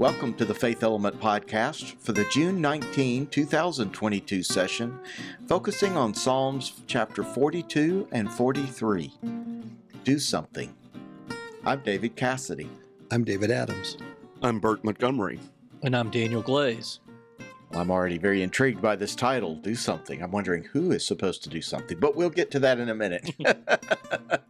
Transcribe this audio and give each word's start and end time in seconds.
Welcome 0.00 0.32
to 0.36 0.46
the 0.46 0.54
Faith 0.54 0.82
Element 0.82 1.20
Podcast 1.20 1.94
for 1.98 2.12
the 2.12 2.24
June 2.32 2.58
19, 2.58 3.26
2022 3.26 4.42
session, 4.42 4.98
focusing 5.46 5.94
on 5.94 6.14
Psalms 6.14 6.80
chapter 6.86 7.22
42 7.22 8.08
and 8.10 8.32
43. 8.32 9.12
Do 10.04 10.18
something. 10.18 10.74
I'm 11.66 11.80
David 11.80 12.16
Cassady. 12.16 12.70
I'm 13.10 13.24
David 13.24 13.50
Adams. 13.50 13.98
I'm 14.42 14.58
Bert 14.58 14.82
Montgomery. 14.84 15.38
And 15.82 15.94
I'm 15.94 16.08
Daniel 16.08 16.40
Glaze. 16.40 17.00
I'm 17.72 17.90
already 17.90 18.16
very 18.16 18.42
intrigued 18.42 18.80
by 18.80 18.96
this 18.96 19.14
title, 19.14 19.56
Do 19.56 19.74
Something. 19.74 20.22
I'm 20.22 20.30
wondering 20.30 20.64
who 20.64 20.92
is 20.92 21.06
supposed 21.06 21.42
to 21.42 21.50
do 21.50 21.60
something, 21.60 22.00
but 22.00 22.16
we'll 22.16 22.30
get 22.30 22.50
to 22.52 22.58
that 22.60 22.80
in 22.80 22.88
a 22.88 22.94
minute. 22.94 23.32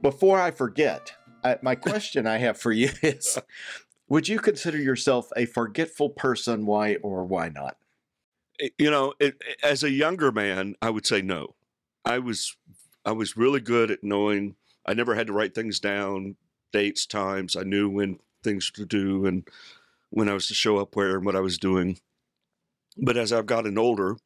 Before 0.00 0.40
I 0.40 0.50
forget, 0.50 1.12
I, 1.44 1.58
my 1.60 1.74
question 1.74 2.26
I 2.26 2.38
have 2.38 2.56
for 2.56 2.72
you 2.72 2.88
is 3.02 3.38
Would 4.10 4.28
you 4.28 4.40
consider 4.40 4.76
yourself 4.76 5.30
a 5.36 5.46
forgetful 5.46 6.10
person? 6.10 6.66
Why 6.66 6.96
or 6.96 7.24
why 7.24 7.48
not? 7.48 7.76
Eh, 8.60 8.70
you 8.76 8.90
know, 8.90 9.14
it, 9.20 9.40
eh, 9.48 9.54
as 9.62 9.84
a 9.84 9.90
younger 9.90 10.32
man, 10.32 10.74
I 10.82 10.90
would 10.90 11.06
say 11.06 11.22
no. 11.22 11.54
I 12.04 12.18
was 12.18 12.56
I 13.04 13.12
was 13.12 13.36
really 13.36 13.60
good 13.60 13.90
at 13.90 14.02
knowing. 14.02 14.56
I 14.84 14.94
never 14.94 15.14
had 15.14 15.28
to 15.28 15.32
write 15.32 15.54
things 15.54 15.78
down, 15.78 16.34
dates, 16.72 17.06
times. 17.06 17.54
I 17.54 17.62
knew 17.62 17.88
when 17.88 18.18
things 18.42 18.70
to 18.72 18.84
do 18.84 19.26
and 19.26 19.46
when 20.10 20.28
I 20.28 20.34
was 20.34 20.48
to 20.48 20.54
show 20.54 20.78
up 20.78 20.96
where 20.96 21.16
and 21.16 21.24
what 21.24 21.36
I 21.36 21.40
was 21.40 21.56
doing. 21.56 22.00
But 22.96 23.16
as 23.16 23.32
I've 23.32 23.46
gotten 23.46 23.78
older, 23.78 24.16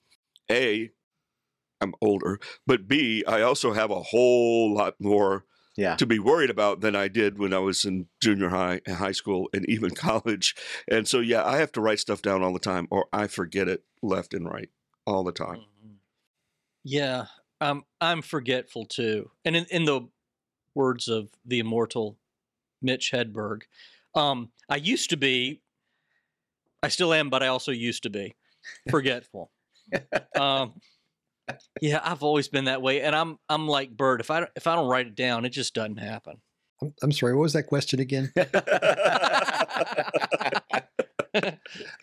a 0.50 0.90
I'm 1.82 1.94
older, 2.00 2.40
but 2.66 2.88
B 2.88 3.22
I 3.26 3.42
also 3.42 3.74
have 3.74 3.90
a 3.90 4.02
whole 4.02 4.74
lot 4.74 4.94
more 4.98 5.44
yeah. 5.76 5.96
to 5.96 6.06
be 6.06 6.18
worried 6.18 6.50
about 6.50 6.80
than 6.80 6.94
I 6.94 7.08
did 7.08 7.38
when 7.38 7.52
I 7.52 7.58
was 7.58 7.84
in 7.84 8.06
junior 8.20 8.48
high, 8.48 8.80
and 8.86 8.96
high 8.96 9.12
school, 9.12 9.48
and 9.52 9.68
even 9.68 9.90
college. 9.94 10.54
And 10.90 11.06
so, 11.06 11.20
yeah, 11.20 11.44
I 11.44 11.58
have 11.58 11.72
to 11.72 11.80
write 11.80 12.00
stuff 12.00 12.22
down 12.22 12.42
all 12.42 12.52
the 12.52 12.58
time, 12.58 12.86
or 12.90 13.06
I 13.12 13.26
forget 13.26 13.68
it 13.68 13.84
left 14.02 14.34
and 14.34 14.48
right 14.48 14.70
all 15.06 15.24
the 15.24 15.32
time. 15.32 15.56
Mm-hmm. 15.56 15.94
Yeah, 16.84 17.26
um, 17.60 17.84
I'm 18.00 18.22
forgetful 18.22 18.86
too. 18.86 19.30
And 19.44 19.56
in, 19.56 19.66
in 19.70 19.84
the 19.84 20.02
words 20.74 21.08
of 21.08 21.30
the 21.44 21.60
immortal 21.60 22.18
Mitch 22.82 23.10
Hedberg, 23.12 23.62
um, 24.14 24.50
I 24.68 24.76
used 24.76 25.10
to 25.10 25.16
be, 25.16 25.60
I 26.82 26.88
still 26.88 27.12
am, 27.12 27.30
but 27.30 27.42
I 27.42 27.48
also 27.48 27.72
used 27.72 28.02
to 28.04 28.10
be 28.10 28.34
forgetful. 28.90 29.50
um, 30.38 30.74
yeah, 31.80 32.00
I've 32.02 32.22
always 32.22 32.48
been 32.48 32.64
that 32.66 32.82
way, 32.82 33.02
and 33.02 33.14
I'm 33.14 33.38
I'm 33.48 33.68
like 33.68 33.96
Bert. 33.96 34.20
If 34.20 34.30
I 34.30 34.46
if 34.56 34.66
I 34.66 34.74
don't 34.76 34.88
write 34.88 35.06
it 35.06 35.14
down, 35.14 35.44
it 35.44 35.50
just 35.50 35.74
doesn't 35.74 35.98
happen. 35.98 36.40
I'm, 36.82 36.94
I'm 37.02 37.12
sorry. 37.12 37.34
What 37.34 37.42
was 37.42 37.52
that 37.52 37.64
question 37.64 38.00
again? 38.00 38.32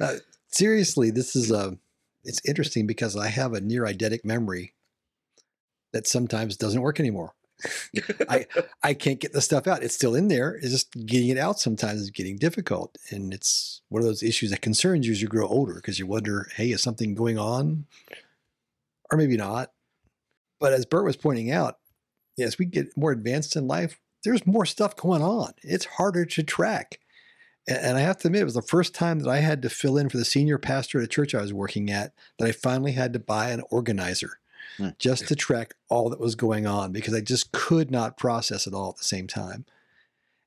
uh, 0.02 0.16
seriously, 0.47 1.12
this 1.12 1.36
is 1.36 1.52
a. 1.52 1.58
Uh, 1.58 1.72
it's 2.23 2.42
interesting 2.47 2.86
because 2.86 3.16
I 3.17 3.30
have 3.30 3.53
a 3.53 3.62
near 3.62 3.84
eidetic 3.84 4.23
memory 4.23 4.75
that 5.92 6.06
sometimes 6.06 6.56
doesn't 6.56 6.81
work 6.81 7.00
anymore. 7.00 7.34
I 8.30 8.45
I 8.84 8.94
can't 8.94 9.19
get 9.19 9.34
the 9.34 9.42
stuff 9.42 9.67
out. 9.67 9.84
It's 9.84 9.95
still 9.95 10.16
in 10.16 10.28
there. 10.28 10.56
It's 10.56 10.72
just 10.72 10.92
getting 11.06 11.30
it 11.30 11.38
out 11.38 11.59
sometimes 11.59 12.02
is 12.02 12.09
getting 12.12 12.38
difficult, 12.38 12.97
and 13.09 13.34
it's 13.34 13.81
one 13.89 14.02
of 14.02 14.08
those 14.08 14.23
issues 14.23 14.52
that 14.52 14.62
concerns 14.62 15.06
you 15.06 15.12
as 15.12 15.22
you 15.22 15.28
grow 15.28 15.47
older 15.47 15.75
because 15.75 16.00
you 16.00 16.08
wonder, 16.08 16.47
hey, 16.56 16.72
is 16.72 16.81
something 16.81 17.16
going 17.16 17.38
on? 17.38 17.86
Or 19.11 19.17
maybe 19.17 19.37
not. 19.37 19.71
But 20.59 20.73
as 20.73 20.85
Bert 20.85 21.05
was 21.05 21.17
pointing 21.17 21.51
out, 21.51 21.77
as 22.39 22.57
we 22.57 22.65
get 22.65 22.95
more 22.95 23.11
advanced 23.11 23.55
in 23.55 23.67
life, 23.67 23.99
there's 24.23 24.45
more 24.45 24.65
stuff 24.65 24.95
going 24.95 25.21
on. 25.21 25.53
It's 25.63 25.85
harder 25.85 26.25
to 26.25 26.43
track. 26.43 26.99
And 27.67 27.97
I 27.97 28.01
have 28.01 28.17
to 28.17 28.27
admit, 28.27 28.41
it 28.41 28.45
was 28.45 28.55
the 28.55 28.61
first 28.61 28.95
time 28.95 29.19
that 29.19 29.29
I 29.29 29.37
had 29.37 29.61
to 29.61 29.69
fill 29.69 29.97
in 29.97 30.09
for 30.09 30.17
the 30.17 30.25
senior 30.25 30.57
pastor 30.57 30.97
at 30.99 31.03
a 31.03 31.07
church 31.07 31.35
I 31.35 31.41
was 31.41 31.53
working 31.53 31.91
at 31.91 32.13
that 32.38 32.47
I 32.47 32.51
finally 32.51 32.94
had 32.94 33.13
to 33.13 33.19
buy 33.19 33.50
an 33.50 33.61
organizer 33.69 34.39
hmm. 34.77 34.89
just 34.97 35.27
to 35.27 35.35
track 35.35 35.75
all 35.89 36.09
that 36.09 36.19
was 36.19 36.35
going 36.35 36.66
on 36.66 36.91
because 36.91 37.13
I 37.13 37.21
just 37.21 37.51
could 37.51 37.91
not 37.91 38.17
process 38.17 38.66
it 38.66 38.73
all 38.73 38.89
at 38.89 38.97
the 38.97 39.03
same 39.03 39.27
time. 39.27 39.66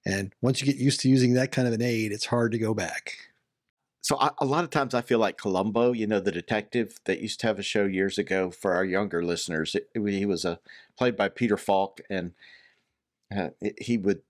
And 0.05 0.33
once 0.43 0.61
you 0.61 0.67
get 0.67 0.77
used 0.77 1.01
to 1.01 1.09
using 1.09 1.35
that 1.35 1.53
kind 1.53 1.69
of 1.69 1.75
an 1.75 1.83
aid, 1.83 2.13
it's 2.13 2.27
hard 2.27 2.53
to 2.53 2.59
go 2.59 2.75
back 2.75 3.17
so 4.05 4.19
I, 4.21 4.33
a 4.37 4.45
lot 4.45 4.65
of 4.65 4.71
times 4.71 4.93
I 4.93 5.01
feel 5.01 5.19
like 5.19 5.39
Columbo, 5.39 5.93
you 5.93 6.07
know, 6.07 6.21
the 6.21 6.31
detective 6.31 7.01
that 7.07 7.23
used 7.23 7.41
to 7.41 7.47
have 7.47 7.59
a 7.59 7.63
show 7.63 7.87
years 7.87 8.19
ago 8.19 8.51
for 8.51 8.75
our 8.75 8.85
younger 8.85 9.25
listeners. 9.25 9.75
It, 9.75 9.89
it, 9.95 10.03
he 10.11 10.27
was 10.27 10.45
a, 10.45 10.61
played 10.99 11.17
by 11.17 11.31
Peter 11.31 11.57
Falk, 11.57 12.03
and 12.11 12.33
uh, 13.35 13.49
it, 13.63 13.83
he 13.83 13.97
would 13.97 14.21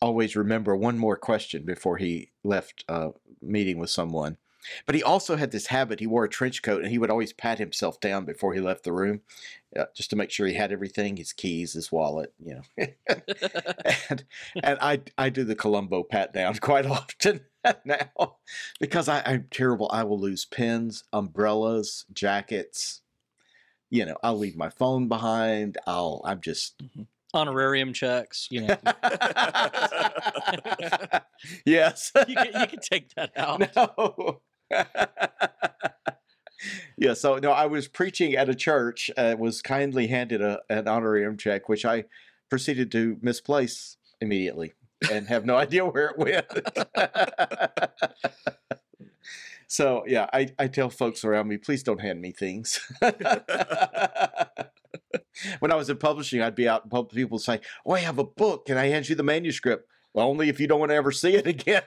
always 0.00 0.36
remember 0.36 0.74
one 0.74 0.96
more 0.96 1.16
question 1.16 1.66
before 1.66 1.98
he 1.98 2.30
left 2.42 2.82
a 2.88 3.10
meeting 3.42 3.76
with 3.76 3.90
someone. 3.90 4.38
But 4.86 4.94
he 4.94 5.02
also 5.02 5.36
had 5.36 5.50
this 5.50 5.66
habit. 5.66 6.00
He 6.00 6.06
wore 6.06 6.24
a 6.24 6.28
trench 6.28 6.62
coat, 6.62 6.80
and 6.80 6.90
he 6.90 6.96
would 6.96 7.10
always 7.10 7.34
pat 7.34 7.58
himself 7.58 8.00
down 8.00 8.24
before 8.24 8.54
he 8.54 8.60
left 8.60 8.84
the 8.84 8.92
room, 8.92 9.20
uh, 9.76 9.84
just 9.94 10.08
to 10.10 10.16
make 10.16 10.30
sure 10.30 10.46
he 10.46 10.54
had 10.54 10.72
everything: 10.72 11.18
his 11.18 11.34
keys, 11.34 11.74
his 11.74 11.92
wallet, 11.92 12.32
you 12.42 12.54
know. 12.54 12.86
and 14.08 14.24
and 14.62 14.78
I 14.80 15.02
I 15.18 15.28
do 15.28 15.44
the 15.44 15.54
Columbo 15.54 16.04
pat 16.04 16.32
down 16.32 16.54
quite 16.60 16.86
often. 16.86 17.42
now 17.84 18.36
because 18.78 19.08
I, 19.08 19.22
I'm 19.24 19.46
terrible. 19.50 19.90
I 19.92 20.04
will 20.04 20.18
lose 20.18 20.44
pens, 20.44 21.04
umbrellas, 21.12 22.04
jackets. 22.12 23.02
You 23.90 24.06
know, 24.06 24.16
I'll 24.22 24.38
leave 24.38 24.56
my 24.56 24.70
phone 24.70 25.08
behind. 25.08 25.78
I'll. 25.86 26.22
I'm 26.24 26.40
just. 26.40 26.78
Mm-hmm. 26.78 27.02
Honorarium 27.32 27.92
checks, 27.92 28.48
you 28.50 28.62
know. 28.62 28.76
yes. 31.64 32.10
you, 32.26 32.34
can, 32.34 32.60
you 32.60 32.66
can 32.66 32.80
take 32.80 33.14
that 33.14 33.30
out. 33.36 33.60
No. 33.76 34.40
yeah, 36.98 37.14
so 37.14 37.36
no, 37.36 37.52
I 37.52 37.66
was 37.66 37.86
preaching 37.86 38.34
at 38.34 38.48
a 38.48 38.54
church, 38.56 39.12
uh, 39.16 39.36
was 39.38 39.62
kindly 39.62 40.08
handed 40.08 40.42
a, 40.42 40.58
an 40.68 40.88
honorarium 40.88 41.36
check, 41.36 41.68
which 41.68 41.84
I 41.84 42.06
proceeded 42.48 42.90
to 42.92 43.16
misplace 43.22 43.96
immediately 44.20 44.72
and 45.10 45.28
have 45.28 45.44
no 45.44 45.56
idea 45.58 45.84
where 45.84 46.08
it 46.10 46.18
went. 46.18 46.46
so 49.66 50.04
yeah, 50.06 50.26
I, 50.32 50.48
I 50.58 50.68
tell 50.68 50.90
folks 50.90 51.24
around 51.24 51.48
me, 51.48 51.56
please 51.56 51.82
don't 51.82 52.00
hand 52.00 52.20
me 52.20 52.32
things. 52.32 52.80
when 55.60 55.72
I 55.72 55.76
was 55.76 55.90
in 55.90 55.96
publishing, 55.96 56.42
I'd 56.42 56.54
be 56.54 56.68
out 56.68 56.84
and 56.90 57.08
people 57.08 57.38
say, 57.38 57.60
"Oh, 57.86 57.92
I 57.92 58.00
have 58.00 58.18
a 58.18 58.24
book. 58.24 58.66
Can 58.66 58.76
I 58.76 58.86
hand 58.86 59.08
you 59.08 59.14
the 59.14 59.22
manuscript?" 59.22 59.86
Well, 60.12 60.26
only 60.26 60.48
if 60.48 60.58
you 60.58 60.66
don't 60.66 60.80
want 60.80 60.90
to 60.90 60.96
ever 60.96 61.12
see 61.12 61.36
it 61.36 61.46
again. 61.46 61.82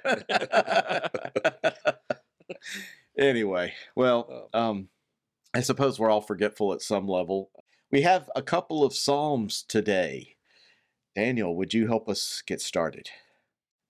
anyway, 3.18 3.74
well, 3.96 4.48
oh. 4.54 4.60
um, 4.60 4.88
I 5.54 5.60
suppose 5.60 6.00
we're 6.00 6.10
all 6.10 6.22
forgetful 6.22 6.74
at 6.74 6.82
some 6.82 7.08
level. 7.08 7.52
We 7.92 8.02
have 8.02 8.30
a 8.36 8.42
couple 8.42 8.84
of 8.84 8.96
psalms 8.96 9.64
today. 9.68 10.38
Daniel, 11.16 11.56
would 11.56 11.74
you 11.74 11.88
help 11.88 12.10
us 12.10 12.42
get 12.46 12.62
started? 12.62 13.10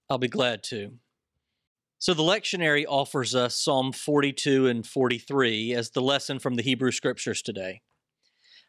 I'll 0.09 0.17
be 0.17 0.27
glad 0.27 0.63
to. 0.63 0.93
So, 1.97 2.13
the 2.13 2.23
lectionary 2.23 2.83
offers 2.87 3.33
us 3.33 3.55
Psalm 3.55 3.93
42 3.93 4.67
and 4.67 4.85
43 4.85 5.73
as 5.73 5.91
the 5.91 6.01
lesson 6.01 6.37
from 6.37 6.55
the 6.55 6.63
Hebrew 6.63 6.91
Scriptures 6.91 7.41
today. 7.41 7.81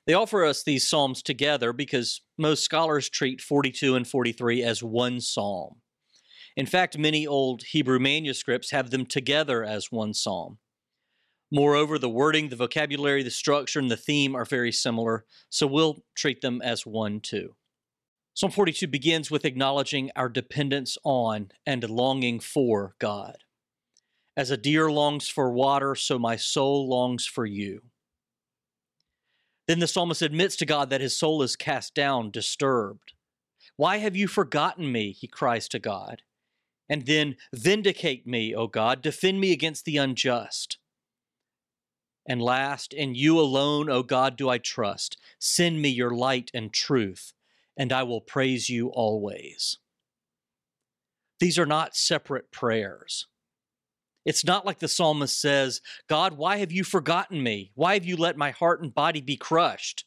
They 0.07 0.15
offer 0.15 0.45
us 0.45 0.63
these 0.63 0.89
Psalms 0.89 1.23
together 1.23 1.73
because 1.73 2.21
most 2.39 2.63
scholars 2.63 3.09
treat 3.09 3.41
42 3.41 3.97
and 3.97 4.07
43 4.07 4.63
as 4.63 4.83
one 4.83 5.21
Psalm. 5.21 5.81
In 6.57 6.67
fact, 6.67 6.97
many 6.97 7.27
old 7.27 7.63
Hebrew 7.63 7.99
manuscripts 7.99 8.71
have 8.71 8.91
them 8.91 9.07
together 9.07 9.65
as 9.65 9.91
one 9.91 10.15
Psalm. 10.15 10.59
Moreover, 11.51 11.99
the 11.99 12.09
wording, 12.09 12.51
the 12.51 12.57
vocabulary, 12.57 13.23
the 13.23 13.31
structure, 13.31 13.81
and 13.81 13.91
the 13.91 13.97
theme 13.97 14.37
are 14.37 14.45
very 14.45 14.73
similar, 14.73 15.25
so 15.49 15.67
we'll 15.67 16.05
treat 16.15 16.41
them 16.41 16.63
as 16.63 16.87
one 16.87 17.21
too. 17.21 17.57
Psalm 18.37 18.51
42 18.51 18.89
begins 18.89 19.31
with 19.31 19.45
acknowledging 19.45 20.11
our 20.17 20.29
dependence 20.29 20.99
on 21.05 21.53
and 21.65 21.89
longing 21.89 22.41
for 22.41 22.97
God. 22.99 23.37
As 24.37 24.51
a 24.51 24.57
deer 24.57 24.91
longs 24.91 25.29
for 25.29 25.53
water, 25.53 25.95
so 25.95 26.19
my 26.19 26.35
soul 26.35 26.89
longs 26.89 27.27
for 27.27 27.47
you. 27.47 27.83
Then 29.69 29.79
the 29.79 29.87
psalmist 29.87 30.21
admits 30.21 30.57
to 30.57 30.67
God 30.67 30.91
that 30.91 31.01
his 31.01 31.17
soul 31.17 31.43
is 31.43 31.55
cast 31.55 31.95
down, 31.95 32.33
disturbed. 32.33 33.13
Why 33.77 33.99
have 33.99 34.17
you 34.17 34.27
forgotten 34.27 34.91
me? 34.91 35.13
He 35.13 35.29
cries 35.29 35.69
to 35.69 35.79
God. 35.79 36.23
And 36.89 37.07
then, 37.07 37.37
vindicate 37.55 38.27
me, 38.27 38.53
O 38.53 38.67
God, 38.67 39.01
defend 39.01 39.41
me 39.41 39.53
against 39.53 39.85
the 39.85 39.97
unjust. 39.97 40.79
And 42.29 42.43
last, 42.43 42.93
in 42.93 43.15
you 43.15 43.39
alone, 43.39 43.89
O 43.89 44.03
God, 44.03 44.37
do 44.37 44.49
I 44.49 44.59
trust. 44.59 45.17
Send 45.39 45.81
me 45.81 45.89
your 45.89 46.11
light 46.11 46.51
and 46.53 46.73
truth 46.73 47.33
and 47.77 47.93
I 47.93 48.03
will 48.03 48.21
praise 48.21 48.69
you 48.69 48.89
always. 48.89 49.79
These 51.41 51.59
are 51.59 51.67
not 51.67 51.97
separate 51.97 52.51
prayers. 52.53 53.27
It's 54.25 54.45
not 54.45 54.65
like 54.65 54.79
the 54.79 54.89
psalmist 54.89 55.39
says, 55.39 55.81
God, 56.09 56.39
why 56.39 56.57
have 56.59 56.73
you 56.73 56.85
forgotten 56.85 57.43
me? 57.43 57.73
Why 57.75 57.95
have 57.95 58.07
you 58.07 58.17
let 58.17 58.39
my 58.39 58.53
heart 58.53 58.83
and 58.83 58.95
body 58.95 59.21
be 59.21 59.37
crushed? 59.37 60.07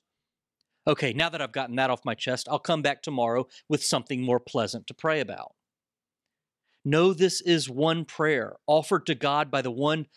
Okay, 0.88 1.14
now 1.14 1.30
that 1.30 1.42
I've 1.42 1.52
gotten 1.52 1.76
that 1.76 1.90
off 1.90 2.06
my 2.06 2.16
chest, 2.16 2.48
I'll 2.50 2.60
come 2.60 2.82
back 2.82 3.02
tomorrow 3.02 3.46
with 3.70 3.84
something 3.84 4.22
more 4.22 4.40
pleasant 4.40 4.88
to 4.88 4.94
pray 4.94 5.20
about. 5.20 5.54
Know 6.86 7.14
this 7.14 7.42
is 7.42 7.70
one 7.70 8.06
prayer 8.06 8.56
offered 8.66 9.06
to 9.08 9.16
God 9.16 9.52
by 9.52 9.62
the 9.62 9.72
one 9.72 10.08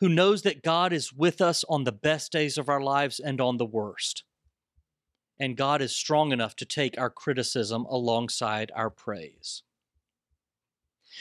who 0.00 0.08
knows 0.08 0.42
that 0.42 0.62
God 0.62 0.92
is 0.92 1.12
with 1.12 1.40
us 1.40 1.64
on 1.68 1.84
the 1.84 1.92
best 1.92 2.30
days 2.30 2.58
of 2.58 2.68
our 2.68 2.80
lives 2.80 3.18
and 3.18 3.40
on 3.40 3.56
the 3.56 3.64
worst. 3.64 4.22
And 5.38 5.56
God 5.56 5.82
is 5.82 5.94
strong 5.94 6.32
enough 6.32 6.54
to 6.56 6.64
take 6.64 6.98
our 6.98 7.10
criticism 7.10 7.84
alongside 7.86 8.70
our 8.74 8.90
praise. 8.90 9.62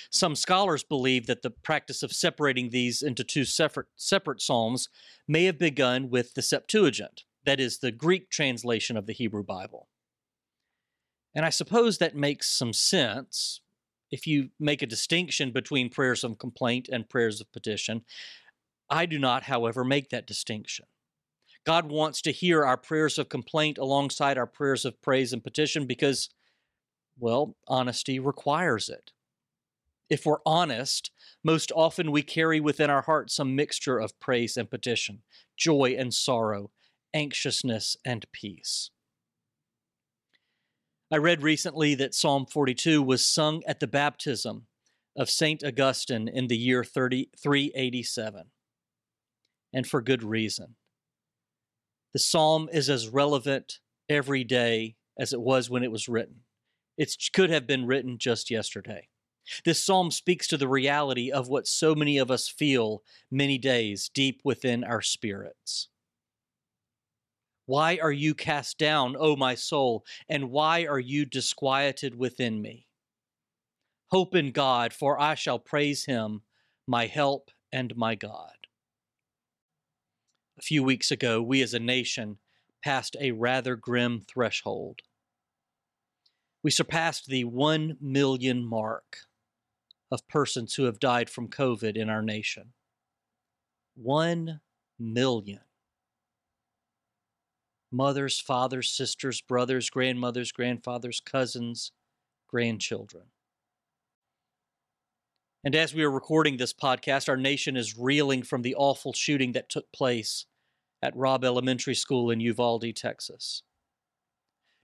Some 0.10 0.36
scholars 0.36 0.83
believe 0.83 1.27
that 1.27 1.42
the 1.42 1.50
practice 1.50 2.04
of 2.04 2.13
separating 2.13 2.69
these 2.69 3.01
into 3.01 3.24
two 3.24 3.45
separate, 3.45 3.88
separate 3.95 4.42
psalms 4.42 4.89
may 5.27 5.45
have 5.45 5.57
begun 5.57 6.10
with 6.10 6.33
the 6.33 6.42
Septuagint, 6.42 7.24
that 7.45 7.60
is, 7.60 7.80
the 7.80 7.92
Greek 7.92 8.30
translation 8.30 8.98
of 8.98 9.06
the 9.06 9.13
Hebrew 9.13 9.44
Bible. 9.44 9.88
And 11.36 11.45
I 11.45 11.50
suppose 11.50 11.98
that 11.98 12.15
makes 12.15 12.50
some 12.50 12.74
sense 12.74 13.62
if 14.12 14.27
you 14.27 14.50
make 14.60 14.83
a 14.83 14.88
distinction 14.88 15.51
between 15.51 15.89
prayers 15.89 16.24
of 16.24 16.38
complaint 16.38 16.88
and 16.92 17.10
prayers 17.10 17.42
of 17.42 17.51
petition. 17.51 18.04
I 18.89 19.07
do 19.07 19.18
not, 19.18 19.44
however, 19.44 19.83
make 19.83 20.10
that 20.10 20.27
distinction. 20.27 20.86
God 21.65 21.89
wants 21.89 22.21
to 22.24 22.31
hear 22.31 22.65
our 22.65 22.77
prayers 22.77 23.18
of 23.18 23.30
complaint 23.30 23.77
alongside 23.77 24.38
our 24.38 24.48
prayers 24.48 24.83
of 24.86 25.01
praise 25.01 25.31
and 25.31 25.44
petition 25.44 25.86
because, 25.86 26.30
well, 27.18 27.56
honesty 27.68 28.19
requires 28.19 28.89
it. 28.89 29.12
If 30.10 30.25
we're 30.25 30.39
honest, 30.45 31.12
most 31.44 31.71
often 31.74 32.12
we 32.12 32.21
carry 32.21 32.60
within 32.60 32.89
our 32.89 33.04
heart 33.04 33.31
some 33.31 33.56
mixture 33.56 33.98
of 33.98 34.19
praise 34.19 34.57
and 34.57 34.69
petition, 34.69 35.24
joy 35.57 35.95
and 35.98 36.13
sorrow, 36.13 36.71
anxiousness 37.13 37.95
and 38.06 38.25
peace. 38.33 38.89
I 41.12 41.18
read 41.18 41.44
recently 41.44 41.95
that 41.95 42.15
Psalm 42.15 42.45
42 42.45 43.01
was 43.01 43.25
sung 43.25 43.63
at 43.65 43.80
the 43.80 43.88
baptism 43.88 44.65
of 45.15 45.30
St. 45.30 45.63
Augustine 45.63 46.27
in 46.27 46.48
the 46.48 46.57
year 46.57 46.83
387, 46.83 48.45
and 49.71 49.88
for 49.88 50.01
good 50.01 50.24
reason. 50.24 50.75
The 52.13 52.19
psalm 52.19 52.69
is 52.71 52.89
as 52.89 53.10
relevant 53.10 53.80
every 54.07 54.44
day 54.44 54.95
as 55.18 55.33
it 55.33 55.42
was 55.42 55.69
when 55.69 55.83
it 55.83 55.92
was 55.92 56.07
written. 56.07 56.42
It 56.98 57.15
could 57.33 57.50
have 57.50 57.65
been 57.65 57.88
written 57.88 58.18
just 58.19 58.51
yesterday. 58.51 59.07
This 59.65 59.83
psalm 59.83 60.12
speaks 60.12 60.48
to 60.48 60.57
the 60.57 60.68
reality 60.68 61.31
of 61.31 61.50
what 61.50 61.68
so 61.68 61.95
many 61.95 62.18
of 62.18 62.31
us 62.31 62.48
feel 62.48 63.04
many 63.31 63.57
days 63.57 64.10
deep 64.13 64.42
within 64.44 64.83
our 64.83 65.01
spirits. 65.01 65.89
Why 67.65 67.98
are 68.01 68.12
you 68.12 68.36
cast 68.36 68.77
down, 68.77 69.15
O 69.18 69.36
my 69.36 69.56
soul, 69.56 70.06
and 70.30 70.51
why 70.51 70.86
are 70.86 71.00
you 71.00 71.25
disquieted 71.25 72.15
within 72.15 72.62
me? 72.62 72.88
Hope 74.12 74.36
in 74.36 74.51
God, 74.51 74.94
for 74.94 75.19
I 75.19 75.36
shall 75.36 75.60
praise 75.60 76.06
him, 76.06 76.42
my 76.86 77.07
help 77.07 77.51
and 77.71 77.95
my 77.95 78.15
God. 78.15 78.62
A 80.57 80.61
few 80.61 80.83
weeks 80.83 81.11
ago, 81.11 81.41
we 81.41 81.61
as 81.61 81.73
a 81.73 81.79
nation 81.79 82.38
passed 82.83 83.15
a 83.19 83.31
rather 83.31 83.75
grim 83.75 84.21
threshold. 84.21 85.01
We 86.61 86.71
surpassed 86.71 87.27
the 87.27 87.44
1 87.44 87.97
million 88.00 88.63
mark 88.63 89.17
of 90.11 90.27
persons 90.27 90.75
who 90.75 90.83
have 90.83 91.00
died 91.00 91.29
from 91.29 91.50
COVID 91.50 91.97
in 91.97 92.09
our 92.09 92.21
nation. 92.21 92.73
One 93.95 94.61
million. 95.00 95.61
Mothers, 97.91 98.39
fathers, 98.39 98.89
sisters, 98.89 99.41
brothers, 99.41 99.89
grandmothers, 99.89 100.51
grandfathers, 100.51 101.19
cousins, 101.19 101.91
grandchildren. 102.47 103.25
And 105.65 105.75
as 105.75 105.94
we 105.94 106.04
are 106.04 106.12
recording 106.12 106.57
this 106.57 106.74
podcast, 106.74 107.30
our 107.30 107.38
nation 107.38 107.77
is 107.77 107.98
reeling 107.98 108.44
from 108.44 108.63
the 108.63 108.75
awful 108.75 109.13
shooting 109.13 109.54
that 109.54 109.69
took 109.69 109.89
place 109.94 110.45
at 111.01 111.15
Robb 111.15 111.45
Elementary 111.45 111.95
School 111.95 112.30
in 112.30 112.42
Uvalde, 112.42 112.94
Texas. 112.94 113.63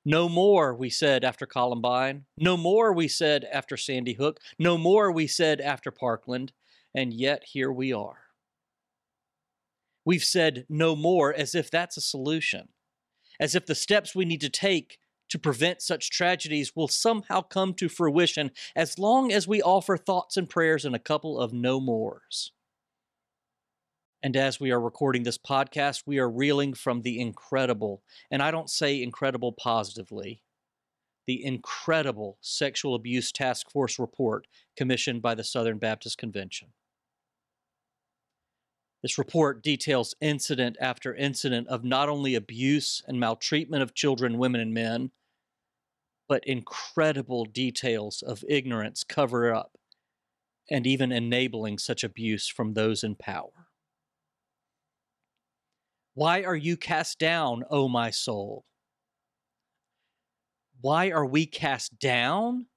No 0.05 0.29
more, 0.29 0.73
we 0.73 0.89
said 0.89 1.25
after 1.25 1.45
Columbine. 1.45 2.23
No 2.37 2.55
more, 2.55 2.93
we 2.93 3.09
said 3.09 3.45
after 3.51 3.75
Sandy 3.75 4.13
Hook. 4.13 4.39
No 4.57 4.77
more, 4.77 5.11
we 5.11 5.27
said 5.27 5.59
after 5.59 5.91
Parkland. 5.91 6.53
And 6.95 7.13
yet 7.13 7.43
here 7.51 7.71
we 7.71 7.91
are. 7.91 8.27
We've 10.05 10.23
said 10.23 10.65
no 10.69 10.95
more 10.95 11.33
as 11.33 11.55
if 11.55 11.69
that's 11.69 11.97
a 11.97 12.01
solution, 12.01 12.69
as 13.37 13.53
if 13.53 13.65
the 13.65 13.75
steps 13.75 14.15
we 14.15 14.23
need 14.23 14.41
to 14.41 14.49
take 14.49 14.97
to 15.29 15.39
prevent 15.39 15.81
such 15.81 16.09
tragedies 16.09 16.75
will 16.75 16.87
somehow 16.87 17.41
come 17.41 17.73
to 17.75 17.89
fruition 17.89 18.51
as 18.75 18.99
long 18.99 19.31
as 19.31 19.47
we 19.47 19.61
offer 19.61 19.97
thoughts 19.97 20.37
and 20.37 20.49
prayers 20.49 20.85
and 20.85 20.95
a 20.95 20.99
couple 20.99 21.39
of 21.39 21.53
no 21.53 21.79
mores. 21.79 22.51
And 24.21 24.35
as 24.35 24.59
we 24.59 24.71
are 24.71 24.81
recording 24.81 25.23
this 25.23 25.37
podcast, 25.37 26.03
we 26.05 26.19
are 26.19 26.29
reeling 26.29 26.73
from 26.73 27.03
the 27.03 27.21
incredible, 27.21 28.03
and 28.29 28.43
I 28.43 28.51
don't 28.51 28.69
say 28.69 29.01
incredible 29.01 29.53
positively, 29.53 30.41
the 31.25 31.45
incredible 31.45 32.37
Sexual 32.41 32.95
Abuse 32.95 33.31
Task 33.31 33.71
Force 33.71 33.97
report 33.97 34.47
commissioned 34.75 35.21
by 35.21 35.35
the 35.35 35.43
Southern 35.43 35.77
Baptist 35.77 36.17
Convention. 36.17 36.69
This 39.01 39.17
report 39.17 39.63
details 39.63 40.15
incident 40.19 40.75
after 40.81 41.15
incident 41.15 41.69
of 41.69 41.85
not 41.85 42.09
only 42.09 42.35
abuse 42.35 43.01
and 43.07 43.19
maltreatment 43.19 43.81
of 43.81 43.93
children, 43.93 44.37
women, 44.37 44.59
and 44.59 44.73
men, 44.73 45.11
but 46.29 46.45
incredible 46.45 47.43
details 47.43 48.21
of 48.21 48.45
ignorance, 48.47 49.03
cover 49.03 49.53
up, 49.53 49.71
and 50.69 50.85
even 50.85 51.11
enabling 51.11 51.79
such 51.79 52.03
abuse 52.03 52.47
from 52.47 52.73
those 52.73 53.03
in 53.03 53.15
power. 53.15 53.67
Why 56.13 56.43
are 56.43 56.55
you 56.55 56.77
cast 56.77 57.17
down, 57.17 57.63
O 57.71 57.89
my 57.89 58.11
soul? 58.11 58.65
Why 60.81 61.09
are 61.09 61.25
we 61.25 61.45
cast 61.45 61.99
down? 61.99 62.67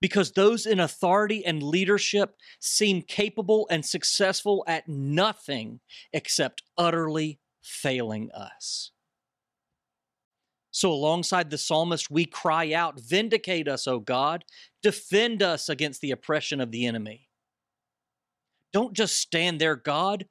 Because 0.00 0.32
those 0.32 0.66
in 0.66 0.78
authority 0.78 1.44
and 1.44 1.62
leadership 1.62 2.36
seem 2.60 3.02
capable 3.02 3.66
and 3.70 3.84
successful 3.84 4.64
at 4.68 4.88
nothing 4.88 5.80
except 6.12 6.62
utterly 6.78 7.40
failing 7.62 8.30
us. 8.32 8.92
So, 10.74 10.90
alongside 10.90 11.50
the 11.50 11.56
psalmist, 11.56 12.10
we 12.10 12.24
cry 12.24 12.72
out, 12.72 12.98
Vindicate 12.98 13.68
us, 13.68 13.86
O 13.86 14.00
God. 14.00 14.44
Defend 14.82 15.40
us 15.40 15.68
against 15.68 16.00
the 16.00 16.10
oppression 16.10 16.60
of 16.60 16.72
the 16.72 16.84
enemy. 16.84 17.28
Don't 18.72 18.92
just 18.92 19.16
stand 19.16 19.60
there, 19.60 19.76
God. 19.76 20.26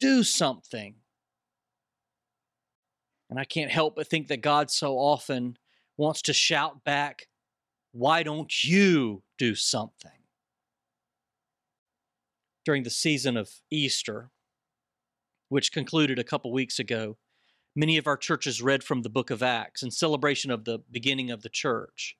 Do 0.00 0.22
something. 0.22 0.94
And 3.28 3.38
I 3.38 3.44
can't 3.44 3.70
help 3.70 3.96
but 3.96 4.06
think 4.06 4.28
that 4.28 4.40
God 4.40 4.70
so 4.70 4.94
often 4.94 5.58
wants 5.98 6.22
to 6.22 6.32
shout 6.32 6.84
back, 6.84 7.28
Why 7.92 8.22
don't 8.22 8.64
you 8.64 9.22
do 9.36 9.54
something? 9.54 10.10
During 12.64 12.84
the 12.84 12.88
season 12.88 13.36
of 13.36 13.50
Easter, 13.70 14.30
which 15.50 15.70
concluded 15.70 16.18
a 16.18 16.24
couple 16.24 16.50
weeks 16.50 16.78
ago, 16.78 17.18
many 17.74 17.96
of 17.96 18.06
our 18.06 18.16
churches 18.16 18.62
read 18.62 18.84
from 18.84 19.02
the 19.02 19.10
book 19.10 19.30
of 19.30 19.42
Acts 19.42 19.82
in 19.82 19.90
celebration 19.90 20.50
of 20.50 20.64
the 20.64 20.78
beginning 20.90 21.30
of 21.30 21.42
the 21.42 21.48
church. 21.48 22.16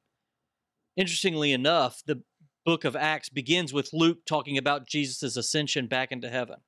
Interestingly 0.96 1.52
enough, 1.52 2.02
the 2.06 2.22
book 2.64 2.84
of 2.84 2.96
Acts 2.96 3.28
begins 3.28 3.72
with 3.72 3.92
Luke 3.92 4.24
talking 4.26 4.56
about 4.56 4.86
Jesus' 4.86 5.36
ascension 5.36 5.86
back 5.86 6.12
into 6.12 6.28
heaven. 6.28 6.58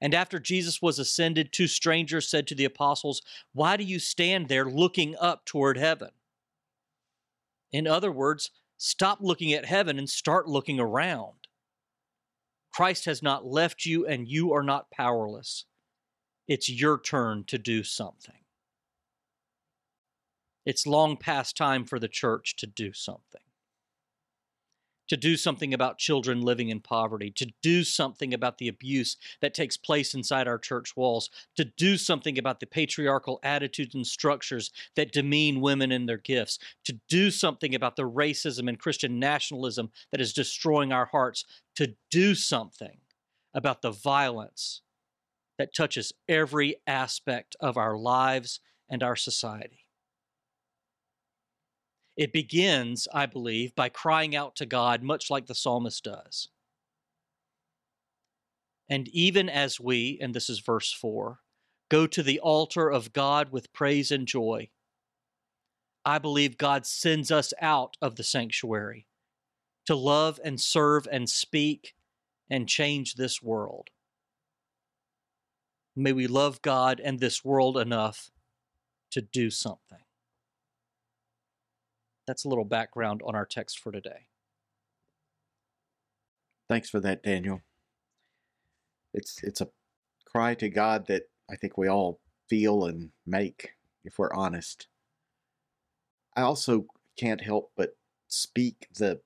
And 0.00 0.12
after 0.12 0.38
Jesus 0.38 0.82
was 0.82 0.98
ascended, 0.98 1.52
two 1.52 1.66
strangers 1.66 2.28
said 2.28 2.46
to 2.48 2.54
the 2.54 2.64
apostles, 2.64 3.22
Why 3.52 3.76
do 3.76 3.84
you 3.84 3.98
stand 3.98 4.48
there 4.48 4.64
looking 4.66 5.14
up 5.18 5.44
toward 5.44 5.78
heaven? 5.78 6.10
In 7.72 7.86
other 7.86 8.12
words, 8.12 8.50
stop 8.76 9.18
looking 9.20 9.52
at 9.52 9.64
heaven 9.64 9.98
and 9.98 10.08
start 10.08 10.48
looking 10.48 10.78
around. 10.78 11.48
Christ 12.72 13.04
has 13.04 13.22
not 13.22 13.46
left 13.46 13.86
you, 13.86 14.06
and 14.06 14.28
you 14.28 14.52
are 14.52 14.62
not 14.62 14.90
powerless. 14.90 15.64
It's 16.46 16.68
your 16.68 17.00
turn 17.00 17.44
to 17.44 17.58
do 17.58 17.82
something. 17.82 18.34
It's 20.66 20.86
long 20.86 21.16
past 21.16 21.56
time 21.56 21.84
for 21.84 21.98
the 21.98 22.08
church 22.08 22.56
to 22.56 22.66
do 22.66 22.92
something 22.92 23.40
to 25.08 25.16
do 25.16 25.36
something 25.36 25.74
about 25.74 25.98
children 25.98 26.40
living 26.40 26.70
in 26.70 26.80
poverty, 26.80 27.30
to 27.30 27.52
do 27.62 27.84
something 27.84 28.32
about 28.32 28.58
the 28.58 28.68
abuse 28.68 29.16
that 29.40 29.54
takes 29.54 29.76
place 29.76 30.14
inside 30.14 30.48
our 30.48 30.58
church 30.58 30.96
walls, 30.96 31.30
to 31.56 31.64
do 31.64 31.96
something 31.96 32.38
about 32.38 32.60
the 32.60 32.66
patriarchal 32.66 33.38
attitudes 33.42 33.94
and 33.94 34.06
structures 34.06 34.70
that 34.96 35.12
demean 35.12 35.60
women 35.60 35.92
and 35.92 36.08
their 36.08 36.18
gifts, 36.18 36.58
to 36.84 36.98
do 37.08 37.30
something 37.30 37.74
about 37.74 37.96
the 37.96 38.08
racism 38.08 38.68
and 38.68 38.78
Christian 38.78 39.18
nationalism 39.18 39.90
that 40.10 40.20
is 40.20 40.32
destroying 40.32 40.92
our 40.92 41.06
hearts, 41.06 41.44
to 41.76 41.94
do 42.10 42.34
something 42.34 42.98
about 43.52 43.82
the 43.82 43.90
violence 43.90 44.80
that 45.58 45.74
touches 45.74 46.12
every 46.28 46.76
aspect 46.86 47.56
of 47.60 47.76
our 47.76 47.96
lives 47.96 48.60
and 48.88 49.02
our 49.02 49.16
society. 49.16 49.86
It 52.16 52.32
begins, 52.32 53.08
I 53.12 53.26
believe, 53.26 53.74
by 53.74 53.88
crying 53.88 54.36
out 54.36 54.54
to 54.56 54.66
God, 54.66 55.02
much 55.02 55.30
like 55.30 55.46
the 55.46 55.54
psalmist 55.54 56.04
does. 56.04 56.48
And 58.88 59.08
even 59.08 59.48
as 59.48 59.80
we, 59.80 60.18
and 60.20 60.34
this 60.34 60.48
is 60.48 60.60
verse 60.60 60.92
4, 60.92 61.40
go 61.90 62.06
to 62.06 62.22
the 62.22 62.38
altar 62.40 62.88
of 62.90 63.12
God 63.12 63.50
with 63.50 63.72
praise 63.72 64.10
and 64.10 64.28
joy, 64.28 64.68
I 66.04 66.18
believe 66.18 66.58
God 66.58 66.86
sends 66.86 67.30
us 67.30 67.52
out 67.60 67.96
of 68.02 68.16
the 68.16 68.22
sanctuary 68.22 69.06
to 69.86 69.94
love 69.94 70.38
and 70.44 70.60
serve 70.60 71.08
and 71.10 71.28
speak 71.28 71.94
and 72.50 72.68
change 72.68 73.14
this 73.14 73.42
world. 73.42 73.88
May 75.96 76.12
we 76.12 76.26
love 76.26 76.60
God 76.62 77.00
and 77.02 77.20
this 77.20 77.44
world 77.44 77.78
enough 77.78 78.30
to 79.12 79.20
do 79.20 79.50
something. 79.50 79.98
That's 82.26 82.44
a 82.44 82.48
little 82.48 82.64
background 82.64 83.22
on 83.24 83.34
our 83.34 83.46
text 83.46 83.78
for 83.78 83.92
today. 83.92 84.26
Thanks 86.68 86.88
for 86.88 86.98
that, 87.00 87.22
Daniel. 87.22 87.60
It's 89.12 89.42
it's 89.44 89.60
a 89.60 89.68
cry 90.24 90.54
to 90.54 90.68
God 90.68 91.06
that 91.06 91.28
I 91.48 91.56
think 91.56 91.78
we 91.78 91.86
all 91.86 92.18
feel 92.48 92.86
and 92.86 93.10
make 93.24 93.74
if 94.04 94.18
we're 94.18 94.32
honest. 94.32 94.88
I 96.36 96.42
also 96.42 96.86
can't 97.16 97.42
help 97.42 97.70
but 97.76 97.96
speak 98.26 98.88
the 98.92 99.20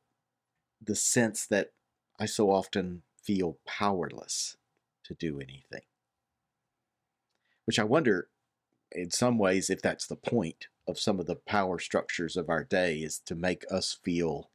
the 0.82 0.94
sense 0.94 1.46
that 1.46 1.72
I 2.20 2.26
so 2.26 2.50
often 2.50 3.02
feel 3.22 3.58
powerless 3.66 4.56
to 5.04 5.14
do 5.14 5.40
anything. 5.40 5.82
Which 7.68 7.78
I 7.78 7.84
wonder 7.84 8.30
in 8.92 9.10
some 9.10 9.36
ways 9.36 9.68
if 9.68 9.82
that's 9.82 10.06
the 10.06 10.16
point 10.16 10.68
of 10.86 10.98
some 10.98 11.20
of 11.20 11.26
the 11.26 11.36
power 11.36 11.78
structures 11.78 12.34
of 12.34 12.48
our 12.48 12.64
day 12.64 13.00
is 13.00 13.18
to 13.26 13.34
make 13.34 13.66
us 13.70 13.98
feel 14.02 14.48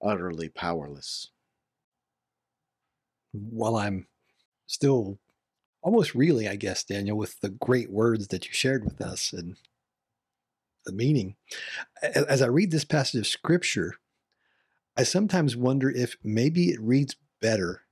utterly 0.00 0.48
powerless. 0.48 1.32
While 3.32 3.74
I'm 3.74 4.06
still 4.68 5.18
almost 5.82 6.14
really, 6.14 6.48
I 6.48 6.54
guess, 6.54 6.84
Daniel, 6.84 7.16
with 7.16 7.40
the 7.40 7.48
great 7.48 7.90
words 7.90 8.28
that 8.28 8.46
you 8.46 8.52
shared 8.52 8.84
with 8.84 9.00
us 9.00 9.32
and 9.32 9.56
the 10.86 10.92
meaning, 10.92 11.34
as 12.00 12.40
I 12.40 12.46
read 12.46 12.70
this 12.70 12.84
passage 12.84 13.18
of 13.18 13.26
scripture, 13.26 13.96
I 14.96 15.02
sometimes 15.02 15.56
wonder 15.56 15.90
if 15.90 16.14
maybe 16.22 16.68
it 16.68 16.80
reads 16.80 17.16
better 17.40 17.82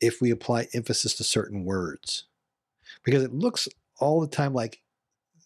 if 0.00 0.22
we 0.22 0.30
apply 0.30 0.68
emphasis 0.72 1.12
to 1.16 1.24
certain 1.24 1.66
words. 1.66 2.24
Because 3.04 3.22
it 3.22 3.32
looks 3.32 3.68
all 3.98 4.20
the 4.20 4.28
time 4.28 4.54
like 4.54 4.80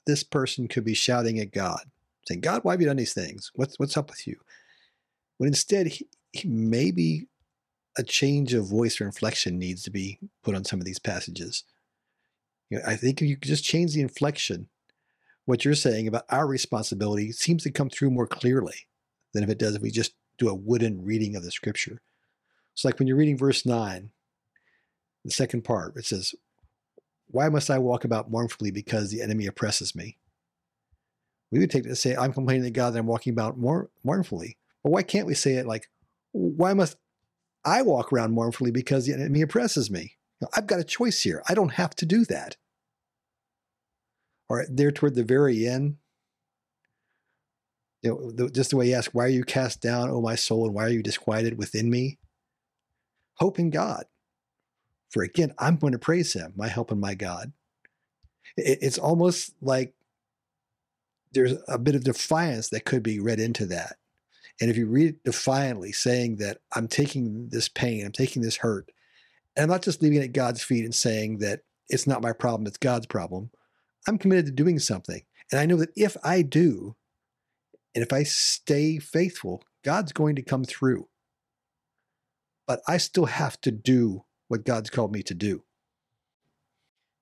this 0.07 0.23
person 0.23 0.69
could 0.69 0.85
be 0.85 0.95
shouting 0.95 1.39
at 1.41 1.53
God, 1.53 1.81
saying, 2.27 2.41
God, 2.41 2.61
why 2.63 2.73
have 2.73 2.81
you 2.81 2.87
done 2.87 2.97
these 2.97 3.15
things? 3.15 3.51
What's, 3.55 3.79
what's 3.79 3.97
up 3.97 4.11
with 4.11 4.27
you? 4.27 4.37
When 5.39 5.49
instead, 5.49 5.87
he, 5.87 6.07
he 6.33 6.49
maybe 6.49 7.27
a 7.99 8.03
change 8.03 8.55
of 8.55 8.69
voice 8.69 9.01
or 9.01 9.05
inflection 9.05 9.59
needs 9.59 9.83
to 9.85 9.91
be 9.91 10.19
put 10.43 10.55
on 10.55 10.65
some 10.65 10.81
of 10.81 10.87
these 10.87 10.99
passages. 10.99 11.65
You 12.71 12.79
know, 12.79 12.85
I 12.87 12.97
think 12.97 13.23
if 13.23 13.29
you 13.29 13.37
just 13.37 13.65
change 13.65 13.95
the 13.95 14.01
inflection, 14.01 14.69
what 15.45 15.65
you're 15.65 15.75
saying 15.75 16.09
about 16.09 16.25
our 16.29 16.47
responsibility 16.47 17.33
seems 17.33 17.63
to 17.63 17.71
come 17.71 17.89
through 17.89 18.11
more 18.11 18.27
clearly 18.27 18.87
than 19.33 19.43
if 19.43 19.51
it 19.51 19.59
does 19.59 19.75
if 19.75 19.83
we 19.83 19.91
just 19.91 20.13
do 20.39 20.49
a 20.49 20.55
wooden 20.55 21.05
reading 21.05 21.37
of 21.37 21.43
the 21.43 21.51
scripture. 21.51 22.01
It's 22.75 22.85
like 22.85 22.99
when 22.99 23.09
you're 23.09 23.17
reading 23.17 23.39
verse 23.39 23.65
9, 23.65 24.11
the 25.25 25.31
second 25.31 25.63
part, 25.63 25.97
it 25.97 26.05
says, 26.05 26.35
Why 27.29 27.49
must 27.49 27.71
I 27.71 27.79
walk 27.79 28.05
about 28.05 28.31
mournfully 28.31 28.71
because 28.71 29.11
the 29.11 29.23
enemy 29.23 29.47
oppresses 29.47 29.95
me? 29.95 30.19
We 31.51 31.59
would 31.59 31.71
take 31.71 31.85
it 31.85 31.89
to 31.89 31.97
say, 31.97 32.17
I'm 32.17 32.33
complaining 32.33 32.65
to 32.65 32.71
God 32.71 32.91
that 32.91 32.99
I'm 32.99 33.07
walking 33.07 33.33
about 33.33 33.59
mourn- 33.59 33.89
mournfully. 34.05 34.59
But 34.83 34.91
why 34.91 35.03
can't 35.03 35.27
we 35.27 35.35
say 35.35 35.55
it 35.55 35.67
like, 35.67 35.89
Why 36.33 36.75
must 36.75 36.97
I 37.65 37.83
walk 37.83 38.13
around 38.13 38.33
mournfully 38.33 38.71
because 38.71 39.07
the 39.07 39.15
enemy 39.15 39.43
oppresses 39.43 39.91
me? 39.91 40.17
I've 40.55 40.67
got 40.67 40.81
a 40.81 40.85
choice 40.85 41.23
here. 41.23 41.43
I 41.49 41.55
don't 41.55 41.75
have 41.75 41.95
to 41.97 42.07
do 42.07 42.25
that. 42.27 42.57
Or 44.49 44.67
there 44.69 44.93
toward 44.93 45.15
the 45.15 45.25
very 45.25 45.67
end, 45.67 45.97
you 48.03 48.11
know, 48.11 48.31
the, 48.31 48.51
just 48.51 48.71
the 48.71 48.77
way 48.77 48.87
he 48.87 48.95
asked, 48.95 49.15
Why 49.15 49.25
are 49.25 49.29
you 49.29 49.45
cast 49.45 49.81
down, 49.81 50.11
O 50.11 50.21
my 50.21 50.35
soul, 50.35 50.67
and 50.67 50.75
why 50.75 50.85
are 50.85 50.91
you 50.91 51.03
disquieted 51.03 51.59
within 51.59 51.91
me? 51.91 52.19
Hope 53.35 53.59
in 53.59 53.71
God. 53.71 54.05
For 55.11 55.23
again, 55.23 55.53
I'm 55.59 55.77
going 55.77 55.93
to 55.93 55.99
praise 55.99 56.33
him, 56.33 56.53
my 56.57 56.69
help 56.69 56.91
and 56.91 57.01
my 57.01 57.15
God. 57.15 57.53
It's 58.57 58.99
almost 58.99 59.55
like 59.61 59.95
there's 61.33 61.55
a 61.69 61.79
bit 61.79 61.95
of 61.95 62.05
defiance 62.05 62.71
that 62.71 62.85
could 62.85 63.03
be 63.03 63.21
read 63.21 63.39
into 63.39 63.67
that. 63.67 63.97
And 64.61 64.71
if 64.71 64.77
you 64.77 64.87
read 64.87 65.09
it 65.09 65.25
defiantly, 65.25 65.93
saying 65.93 66.37
that 66.37 66.59
I'm 66.75 66.89
taking 66.89 67.49
this 67.51 67.69
pain, 67.69 68.07
I'm 68.07 68.13
taking 68.13 68.43
this 68.43 68.57
hurt, 68.57 68.91
and 69.55 69.65
I'm 69.65 69.69
not 69.69 69.83
just 69.83 70.03
leaving 70.03 70.19
it 70.19 70.25
at 70.25 70.33
God's 70.33 70.63
feet 70.63 70.85
and 70.85 70.95
saying 70.95 71.39
that 71.39 71.61
it's 71.89 72.07
not 72.07 72.23
my 72.23 72.33
problem, 72.33 72.67
it's 72.67 72.79
God's 72.79 73.07
problem. 73.07 73.51
I'm 74.09 74.19
committed 74.19 74.47
to 74.47 74.53
doing 74.53 74.79
something. 74.79 75.23
And 75.51 75.61
I 75.61 75.67
know 75.67 75.77
that 75.77 75.93
if 75.97 76.17
I 76.25 76.43
do, 76.43 76.97
and 77.95 78.03
if 78.03 78.13
I 78.13 78.25
stay 78.25 78.99
faithful, 78.99 79.63
God's 79.85 80.13
going 80.13 80.37
to 80.37 80.43
come 80.43 80.65
through. 80.65 81.09
But 82.67 82.81
I 82.89 82.97
still 82.99 83.27
have 83.27 83.61
to 83.63 83.71
do 83.71 84.25
what 84.49 84.65
God's 84.65 84.91
called 84.91 85.13
me 85.13 85.23
to 85.25 85.35
do. 85.35 85.63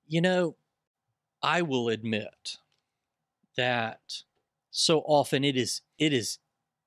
You 0.06 0.20
know, 0.20 0.56
I 1.42 1.62
will 1.62 1.88
admit 1.88 2.58
that 3.56 4.22
so 4.70 5.00
often 5.00 5.44
it 5.44 5.56
is 5.56 5.82
it 5.98 6.12
is 6.12 6.38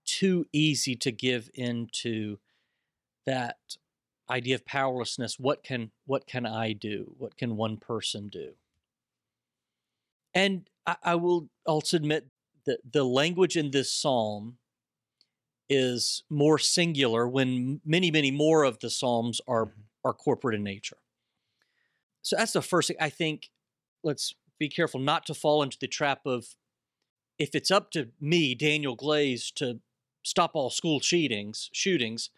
too 0.05 0.45
easy 0.51 0.95
to 0.95 1.11
give 1.11 1.49
into 1.53 2.37
that 3.25 3.57
idea 4.29 4.55
of 4.55 4.65
powerlessness 4.65 5.39
what 5.39 5.63
can 5.63 5.91
what 6.05 6.27
can 6.27 6.45
i 6.45 6.73
do 6.73 7.13
what 7.17 7.37
can 7.37 7.55
one 7.55 7.77
person 7.77 8.27
do 8.27 8.51
and 10.33 10.69
i, 10.85 10.97
I 11.01 11.15
will 11.15 11.47
also 11.65 11.95
admit 11.95 12.27
that 12.65 12.79
the 12.91 13.05
language 13.05 13.55
in 13.55 13.71
this 13.71 13.91
psalm 13.91 14.57
is 15.69 16.23
more 16.29 16.57
singular 16.57 17.27
when 17.27 17.81
many, 17.85 18.09
many 18.11 18.31
more 18.31 18.63
of 18.63 18.79
the 18.79 18.89
psalms 18.89 19.41
are 19.47 19.65
Mm-hmm. 19.65 19.81
Are 20.07 20.13
corporate 20.13 20.55
in 20.55 20.63
nature. 20.63 20.97
So 22.21 22.35
that's 22.35 22.53
the 22.53 22.61
first 22.61 22.87
thing. 22.87 22.97
I 22.99 23.09
think 23.09 23.49
let's 24.03 24.35
be 24.59 24.69
careful 24.69 24.99
not 24.99 25.25
to 25.27 25.33
fall 25.33 25.61
into 25.63 25.77
the 25.79 25.87
trap 25.87 26.21
of 26.25 26.55
if 27.37 27.53
it's 27.53 27.69
up 27.69 27.91
to 27.91 28.09
me, 28.19 28.55
Daniel 28.55 28.95
Glaze, 28.95 29.51
to 29.51 29.79
stop 30.23 30.51
all 30.55 30.69
school 30.69 30.99
shootings, 30.99 31.69
shootings, 31.71 32.29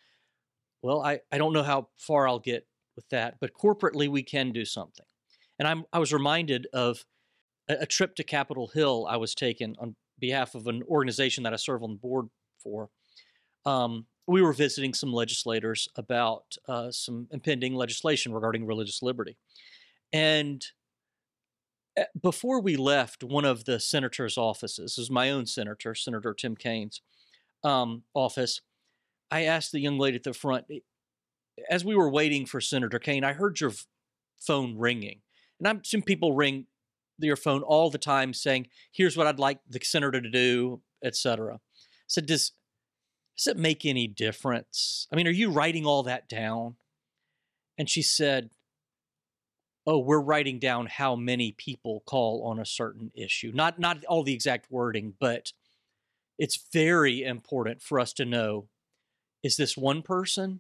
well, 0.81 1.01
I, 1.01 1.19
I 1.31 1.37
don't 1.37 1.53
know 1.53 1.63
how 1.63 1.89
far 1.97 2.27
I'll 2.27 2.39
get 2.39 2.67
with 2.95 3.07
that, 3.09 3.35
but 3.39 3.53
corporately 3.53 4.07
we 4.07 4.23
can 4.23 4.51
do 4.51 4.65
something. 4.65 5.05
And 5.57 5.67
I'm 5.67 5.85
I 5.91 5.99
was 5.99 6.13
reminded 6.13 6.67
of 6.73 7.05
a, 7.69 7.77
a 7.81 7.85
trip 7.85 8.15
to 8.15 8.23
Capitol 8.23 8.67
Hill 8.67 9.05
I 9.09 9.17
was 9.17 9.35
taken 9.35 9.75
on 9.79 9.95
behalf 10.19 10.55
of 10.55 10.67
an 10.67 10.83
organization 10.83 11.43
that 11.43 11.53
I 11.53 11.57
serve 11.57 11.83
on 11.83 11.91
the 11.91 11.97
board 11.97 12.27
for. 12.61 12.89
Um, 13.65 14.05
we 14.29 14.43
were 14.43 14.53
visiting 14.53 14.93
some 14.93 15.11
legislators 15.11 15.89
about 15.95 16.55
uh, 16.67 16.91
some 16.91 17.27
impending 17.31 17.73
legislation 17.73 18.31
regarding 18.31 18.65
religious 18.65 19.01
liberty. 19.01 19.37
And 20.13 20.63
eh, 21.97 22.05
before 22.21 22.61
we 22.61 22.75
left 22.75 23.23
one 23.23 23.45
of 23.45 23.65
the 23.65 23.79
senator's 23.79 24.37
offices, 24.37 24.95
this 24.95 25.03
is 25.03 25.09
my 25.09 25.31
own 25.31 25.47
senator, 25.47 25.95
Senator 25.95 26.35
Tim 26.35 26.55
Kaine's 26.55 27.01
um, 27.63 28.03
office, 28.13 28.61
I 29.31 29.45
asked 29.45 29.71
the 29.71 29.79
young 29.79 29.97
lady 29.97 30.17
at 30.17 30.23
the 30.23 30.33
front, 30.33 30.65
"Eh, 30.71 30.79
as 31.69 31.83
we 31.83 31.95
were 31.95 32.09
waiting 32.09 32.45
for 32.45 32.61
Senator 32.61 32.99
Kaine, 32.99 33.23
I 33.23 33.33
heard 33.33 33.59
your 33.59 33.73
phone 34.39 34.77
ringing. 34.77 35.21
And 35.59 35.67
I'm 35.67 35.83
some 35.83 36.03
people 36.03 36.33
ring 36.33 36.67
your 37.17 37.35
phone 37.35 37.63
all 37.63 37.89
the 37.89 37.97
time 37.97 38.33
saying, 38.33 38.67
here's 38.91 39.17
what 39.17 39.27
I'd 39.27 39.39
like 39.39 39.59
the 39.67 39.79
senator 39.83 40.21
to 40.21 40.29
do, 40.29 40.81
etc. 41.03 41.59
Said, 42.07 42.27
does, 42.27 42.53
does 43.39 43.47
it 43.47 43.57
make 43.57 43.85
any 43.85 44.05
difference? 44.05 45.07
I 45.13 45.15
mean, 45.15 45.25
are 45.25 45.31
you 45.31 45.49
writing 45.49 45.85
all 45.85 46.03
that 46.03 46.27
down? 46.27 46.75
And 47.77 47.89
she 47.89 48.01
said, 48.01 48.49
oh, 49.87 49.99
we're 49.99 50.19
writing 50.19 50.59
down 50.59 50.87
how 50.87 51.15
many 51.15 51.53
people 51.53 52.03
call 52.05 52.43
on 52.43 52.59
a 52.59 52.65
certain 52.65 53.11
issue. 53.15 53.53
Not, 53.53 53.79
not 53.79 54.03
all 54.09 54.23
the 54.23 54.33
exact 54.33 54.69
wording, 54.69 55.13
but 55.21 55.53
it's 56.37 56.67
very 56.73 57.23
important 57.23 57.81
for 57.81 57.97
us 57.97 58.11
to 58.13 58.25
know, 58.25 58.67
is 59.41 59.55
this 59.55 59.77
one 59.77 60.01
person 60.01 60.59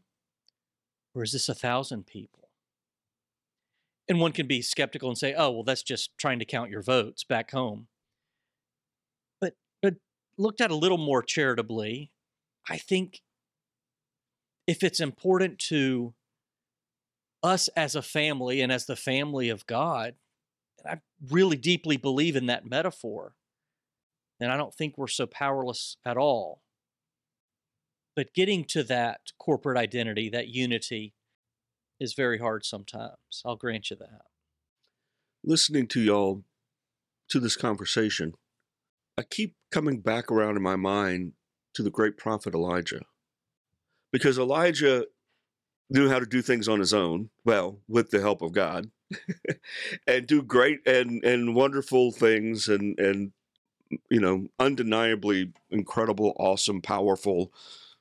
or 1.13 1.23
is 1.23 1.33
this 1.33 1.49
a 1.49 1.53
thousand 1.53 2.07
people? 2.07 2.47
And 4.07 4.21
one 4.21 4.31
can 4.31 4.47
be 4.47 4.61
skeptical 4.61 5.09
and 5.09 5.17
say, 5.17 5.33
oh, 5.33 5.51
well, 5.51 5.63
that's 5.63 5.83
just 5.83 6.17
trying 6.17 6.39
to 6.39 6.45
count 6.45 6.71
your 6.71 6.81
votes 6.81 7.25
back 7.25 7.51
home. 7.51 7.87
But, 9.41 9.55
but 9.81 9.95
looked 10.37 10.61
at 10.61 10.71
a 10.71 10.75
little 10.75 10.97
more 10.97 11.21
charitably, 11.21 12.11
I 12.69 12.77
think 12.77 13.21
if 14.67 14.83
it's 14.83 14.99
important 14.99 15.57
to 15.59 16.13
us 17.41 17.67
as 17.69 17.95
a 17.95 18.01
family 18.01 18.61
and 18.61 18.71
as 18.71 18.85
the 18.85 18.95
family 18.95 19.49
of 19.49 19.65
God, 19.65 20.13
and 20.77 20.87
I 20.87 21.01
really 21.31 21.57
deeply 21.57 21.97
believe 21.97 22.35
in 22.35 22.45
that 22.45 22.69
metaphor, 22.69 23.33
then 24.39 24.51
I 24.51 24.57
don't 24.57 24.73
think 24.73 24.97
we're 24.97 25.07
so 25.07 25.25
powerless 25.25 25.97
at 26.05 26.17
all. 26.17 26.61
But 28.15 28.33
getting 28.33 28.63
to 28.65 28.83
that 28.83 29.31
corporate 29.39 29.77
identity, 29.77 30.29
that 30.29 30.49
unity, 30.49 31.13
is 31.99 32.13
very 32.13 32.37
hard 32.37 32.65
sometimes. 32.65 33.41
I'll 33.45 33.55
grant 33.55 33.89
you 33.89 33.97
that. 33.97 34.21
Listening 35.43 35.87
to 35.87 36.01
y'all, 36.01 36.43
to 37.29 37.39
this 37.39 37.55
conversation, 37.55 38.33
I 39.17 39.23
keep 39.23 39.55
coming 39.71 40.01
back 40.01 40.31
around 40.31 40.57
in 40.57 40.63
my 40.63 40.75
mind 40.75 41.33
to 41.73 41.83
the 41.83 41.89
great 41.89 42.17
prophet 42.17 42.53
Elijah. 42.53 43.01
Because 44.11 44.37
Elijah 44.37 45.05
knew 45.89 46.09
how 46.09 46.19
to 46.19 46.25
do 46.25 46.41
things 46.41 46.67
on 46.67 46.79
his 46.79 46.93
own, 46.93 47.29
well, 47.45 47.79
with 47.87 48.09
the 48.11 48.21
help 48.21 48.41
of 48.41 48.51
God, 48.51 48.89
and 50.07 50.27
do 50.27 50.41
great 50.41 50.85
and, 50.87 51.23
and 51.23 51.55
wonderful 51.55 52.11
things 52.11 52.67
and, 52.67 52.99
and, 52.99 53.31
you 54.09 54.19
know, 54.19 54.47
undeniably 54.59 55.51
incredible, 55.71 56.35
awesome, 56.39 56.81
powerful, 56.81 57.51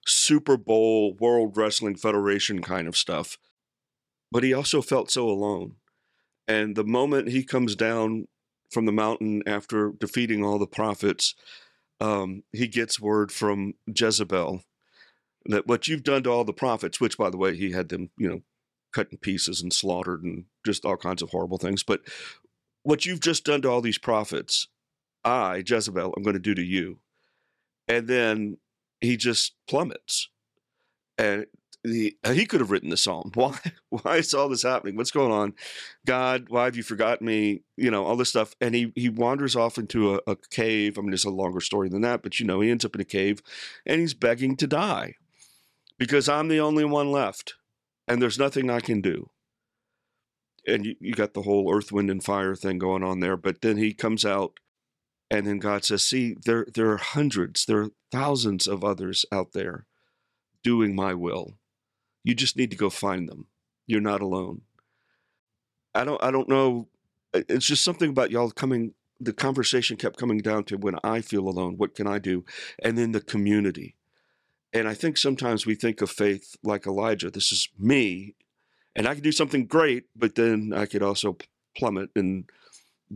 Super 0.06 0.56
Bowl, 0.56 1.14
World 1.14 1.56
Wrestling 1.56 1.96
Federation 1.96 2.62
kind 2.62 2.88
of 2.88 2.96
stuff. 2.96 3.38
But 4.30 4.42
he 4.42 4.52
also 4.52 4.82
felt 4.82 5.10
so 5.10 5.28
alone. 5.28 5.76
And 6.46 6.76
the 6.76 6.84
moment 6.84 7.28
he 7.28 7.44
comes 7.44 7.76
down 7.76 8.26
from 8.70 8.86
the 8.86 8.92
mountain 8.92 9.42
after 9.46 9.92
defeating 9.98 10.44
all 10.44 10.58
the 10.58 10.66
prophets, 10.66 11.34
um, 12.00 12.42
he 12.52 12.68
gets 12.68 13.00
word 13.00 13.32
from 13.32 13.74
Jezebel 13.86 14.62
that 15.46 15.66
what 15.66 15.88
you've 15.88 16.02
done 16.02 16.22
to 16.24 16.30
all 16.30 16.44
the 16.44 16.52
prophets, 16.52 17.00
which 17.00 17.18
by 17.18 17.30
the 17.30 17.36
way, 17.36 17.56
he 17.56 17.72
had 17.72 17.88
them, 17.88 18.10
you 18.18 18.28
know, 18.28 18.42
cut 18.92 19.08
in 19.10 19.18
pieces 19.18 19.62
and 19.62 19.72
slaughtered 19.72 20.22
and 20.22 20.44
just 20.64 20.84
all 20.84 20.96
kinds 20.96 21.22
of 21.22 21.30
horrible 21.30 21.58
things. 21.58 21.82
But 21.82 22.00
what 22.82 23.06
you've 23.06 23.20
just 23.20 23.44
done 23.44 23.62
to 23.62 23.70
all 23.70 23.80
these 23.80 23.98
prophets, 23.98 24.68
I, 25.24 25.62
Jezebel, 25.66 26.14
I'm 26.16 26.22
going 26.22 26.34
to 26.34 26.40
do 26.40 26.54
to 26.54 26.62
you. 26.62 26.98
And 27.86 28.06
then 28.06 28.58
he 29.00 29.16
just 29.16 29.54
plummets. 29.68 30.28
And 31.16 31.46
the, 31.84 32.16
uh, 32.24 32.32
he 32.32 32.46
could 32.46 32.60
have 32.60 32.70
written 32.70 32.90
the 32.90 32.96
psalm. 32.96 33.30
Why? 33.34 33.58
Why 33.90 34.16
is 34.16 34.34
all 34.34 34.48
this 34.48 34.62
happening? 34.62 34.96
What's 34.96 35.10
going 35.10 35.32
on? 35.32 35.54
God, 36.06 36.46
why 36.48 36.64
have 36.64 36.76
you 36.76 36.82
forgotten 36.82 37.26
me? 37.26 37.62
You 37.76 37.90
know 37.90 38.04
all 38.04 38.16
this 38.16 38.28
stuff, 38.30 38.54
and 38.60 38.74
he 38.74 38.92
he 38.94 39.08
wanders 39.08 39.56
off 39.56 39.78
into 39.78 40.14
a, 40.14 40.20
a 40.26 40.36
cave. 40.50 40.98
I 40.98 41.02
mean, 41.02 41.12
it's 41.12 41.24
a 41.24 41.30
longer 41.30 41.60
story 41.60 41.88
than 41.88 42.02
that, 42.02 42.22
but 42.22 42.38
you 42.38 42.46
know 42.46 42.60
he 42.60 42.70
ends 42.70 42.84
up 42.84 42.94
in 42.94 43.00
a 43.00 43.04
cave, 43.04 43.42
and 43.86 44.00
he's 44.00 44.14
begging 44.14 44.56
to 44.56 44.66
die 44.66 45.14
because 45.98 46.28
I'm 46.28 46.48
the 46.48 46.60
only 46.60 46.84
one 46.84 47.10
left, 47.10 47.54
and 48.06 48.20
there's 48.20 48.38
nothing 48.38 48.70
I 48.70 48.80
can 48.80 49.00
do. 49.00 49.30
And 50.66 50.84
you, 50.84 50.96
you 51.00 51.14
got 51.14 51.32
the 51.32 51.42
whole 51.42 51.74
earth, 51.74 51.92
wind, 51.92 52.10
and 52.10 52.22
fire 52.22 52.54
thing 52.54 52.78
going 52.78 53.02
on 53.02 53.20
there. 53.20 53.36
But 53.36 53.62
then 53.62 53.78
he 53.78 53.94
comes 53.94 54.24
out, 54.24 54.60
and 55.30 55.46
then 55.46 55.58
God 55.58 55.84
says, 55.84 56.02
"See, 56.02 56.36
there 56.44 56.66
there 56.74 56.90
are 56.90 56.98
hundreds, 56.98 57.64
there 57.64 57.82
are 57.82 57.90
thousands 58.10 58.66
of 58.66 58.84
others 58.84 59.24
out 59.32 59.52
there." 59.52 59.86
doing 60.62 60.94
my 60.94 61.14
will 61.14 61.54
you 62.24 62.34
just 62.34 62.56
need 62.56 62.70
to 62.70 62.76
go 62.76 62.90
find 62.90 63.28
them. 63.28 63.46
You're 63.86 64.00
not 64.00 64.20
alone. 64.20 64.62
I 65.94 66.04
don't 66.04 66.22
I 66.22 66.30
don't 66.30 66.48
know. 66.48 66.88
It's 67.32 67.66
just 67.66 67.84
something 67.84 68.10
about 68.10 68.30
y'all 68.30 68.50
coming 68.50 68.94
the 69.20 69.32
conversation 69.32 69.96
kept 69.96 70.18
coming 70.18 70.38
down 70.38 70.64
to 70.64 70.76
when 70.76 70.96
I 71.02 71.20
feel 71.20 71.48
alone, 71.48 71.76
what 71.76 71.94
can 71.94 72.06
I 72.06 72.18
do? 72.18 72.44
And 72.82 72.96
then 72.96 73.12
the 73.12 73.20
community. 73.20 73.96
And 74.72 74.86
I 74.86 74.94
think 74.94 75.16
sometimes 75.16 75.66
we 75.66 75.74
think 75.74 76.00
of 76.00 76.10
faith 76.10 76.56
like 76.62 76.86
Elijah. 76.86 77.30
This 77.30 77.50
is 77.50 77.68
me, 77.78 78.34
and 78.94 79.08
I 79.08 79.14
can 79.14 79.22
do 79.22 79.32
something 79.32 79.66
great, 79.66 80.04
but 80.14 80.34
then 80.34 80.72
I 80.74 80.86
could 80.86 81.02
also 81.02 81.36
plummet 81.76 82.10
and 82.14 82.48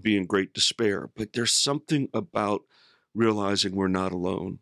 be 0.01 0.17
in 0.17 0.25
great 0.25 0.55
despair. 0.55 1.11
But 1.15 1.35
there's 1.35 1.53
something 1.53 2.09
about 2.15 2.63
realizing 3.15 3.75
we're 3.75 3.89
not 3.89 4.13
alone 4.13 4.61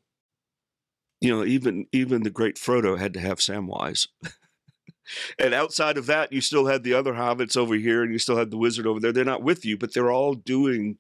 you 1.21 1.35
know, 1.35 1.45
even 1.45 1.87
even 1.93 2.23
the 2.23 2.31
great 2.31 2.57
Frodo 2.57 2.99
had 2.99 3.15
to 3.15 3.21
have 3.21 3.39
Samwise. 3.39 4.09
and 5.39 5.55
outside 5.55 5.99
of 5.99 6.07
that, 6.07 6.33
you 6.33 6.41
still 6.41 6.67
had 6.67 6.83
the 6.83 6.95
other 6.95 7.13
hobbits 7.13 7.57
over 7.57 7.75
here, 7.75 8.03
and 8.03 8.13
you 8.13 8.19
still 8.19 8.37
had 8.37 8.51
the 8.51 8.57
wizard 8.57 8.87
over 8.87 9.01
there. 9.01 9.13
They're 9.13 9.25
not 9.25 9.43
with 9.43 9.65
you, 9.65 9.77
but 9.77 9.93
they're 9.93 10.11
all 10.11 10.35
doing. 10.35 10.99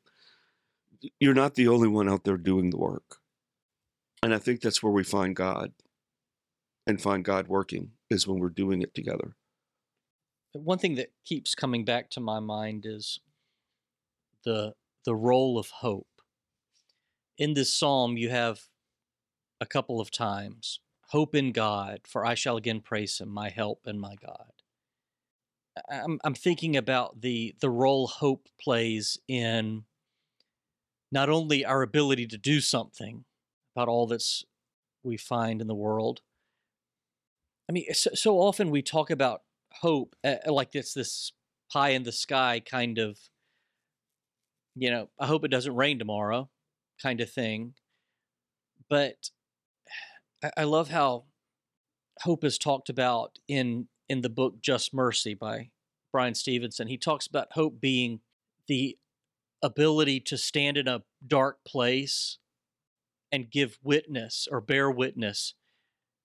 You're 1.18 1.34
not 1.34 1.54
the 1.54 1.68
only 1.68 1.88
one 1.88 2.08
out 2.08 2.24
there 2.24 2.36
doing 2.36 2.70
the 2.70 2.76
work, 2.76 3.16
and 4.22 4.34
I 4.34 4.38
think 4.38 4.60
that's 4.60 4.82
where 4.82 4.92
we 4.92 5.04
find 5.04 5.34
God, 5.34 5.72
and 6.86 7.00
find 7.00 7.24
God 7.24 7.48
working 7.48 7.92
is 8.10 8.26
when 8.26 8.38
we're 8.38 8.50
doing 8.50 8.82
it 8.82 8.94
together. 8.94 9.34
One 10.52 10.78
thing 10.78 10.96
that 10.96 11.12
keeps 11.24 11.54
coming 11.54 11.84
back 11.84 12.10
to 12.10 12.20
my 12.20 12.40
mind 12.40 12.84
is 12.84 13.20
the 14.44 14.74
the 15.06 15.14
role 15.14 15.58
of 15.58 15.70
hope. 15.70 16.06
In 17.38 17.54
this 17.54 17.74
psalm, 17.74 18.18
you 18.18 18.28
have 18.28 18.60
a 19.60 19.66
couple 19.66 20.00
of 20.00 20.10
times. 20.10 20.80
Hope 21.08 21.34
in 21.34 21.52
God, 21.52 22.00
for 22.06 22.24
I 22.24 22.34
shall 22.34 22.56
again 22.56 22.80
praise 22.80 23.20
him, 23.20 23.28
my 23.28 23.48
help 23.50 23.80
and 23.86 24.00
my 24.00 24.14
God. 24.14 24.52
I'm, 25.90 26.20
I'm 26.24 26.34
thinking 26.34 26.76
about 26.76 27.20
the, 27.20 27.54
the 27.60 27.70
role 27.70 28.06
hope 28.06 28.48
plays 28.60 29.18
in 29.28 29.84
not 31.12 31.28
only 31.28 31.64
our 31.64 31.82
ability 31.82 32.26
to 32.28 32.38
do 32.38 32.60
something 32.60 33.24
about 33.74 33.88
all 33.88 34.06
that's 34.06 34.44
we 35.02 35.16
find 35.16 35.60
in 35.60 35.66
the 35.66 35.74
world. 35.74 36.20
I 37.68 37.72
mean, 37.72 37.86
so, 37.92 38.10
so 38.14 38.38
often 38.38 38.70
we 38.70 38.82
talk 38.82 39.10
about 39.10 39.42
hope 39.72 40.14
uh, 40.24 40.36
like 40.46 40.74
it's 40.74 40.92
this 40.92 41.32
pie 41.72 41.90
in 41.90 42.02
the 42.02 42.12
sky 42.12 42.60
kind 42.64 42.98
of, 42.98 43.18
you 44.74 44.90
know, 44.90 45.08
I 45.18 45.26
hope 45.26 45.44
it 45.44 45.50
doesn't 45.50 45.74
rain 45.74 45.98
tomorrow 45.98 46.50
kind 47.02 47.20
of 47.20 47.30
thing. 47.30 47.74
But 48.88 49.30
I, 50.56 50.64
love 50.64 50.88
how 50.88 51.24
hope 52.22 52.44
is 52.44 52.58
talked 52.58 52.88
about 52.88 53.38
in 53.48 53.88
in 54.08 54.22
the 54.22 54.30
book 54.30 54.60
Just 54.60 54.94
Mercy 54.94 55.34
by 55.34 55.70
Bryan 56.12 56.34
Stevenson. 56.34 56.88
He 56.88 56.96
talks 56.96 57.26
about 57.26 57.52
hope 57.52 57.80
being 57.80 58.20
the 58.66 58.98
ability 59.62 60.20
to 60.20 60.36
stand 60.36 60.76
in 60.76 60.88
a 60.88 61.02
dark 61.26 61.58
place 61.64 62.38
and 63.30 63.50
give 63.50 63.78
witness 63.82 64.48
or 64.50 64.60
bear 64.60 64.90
witness 64.90 65.54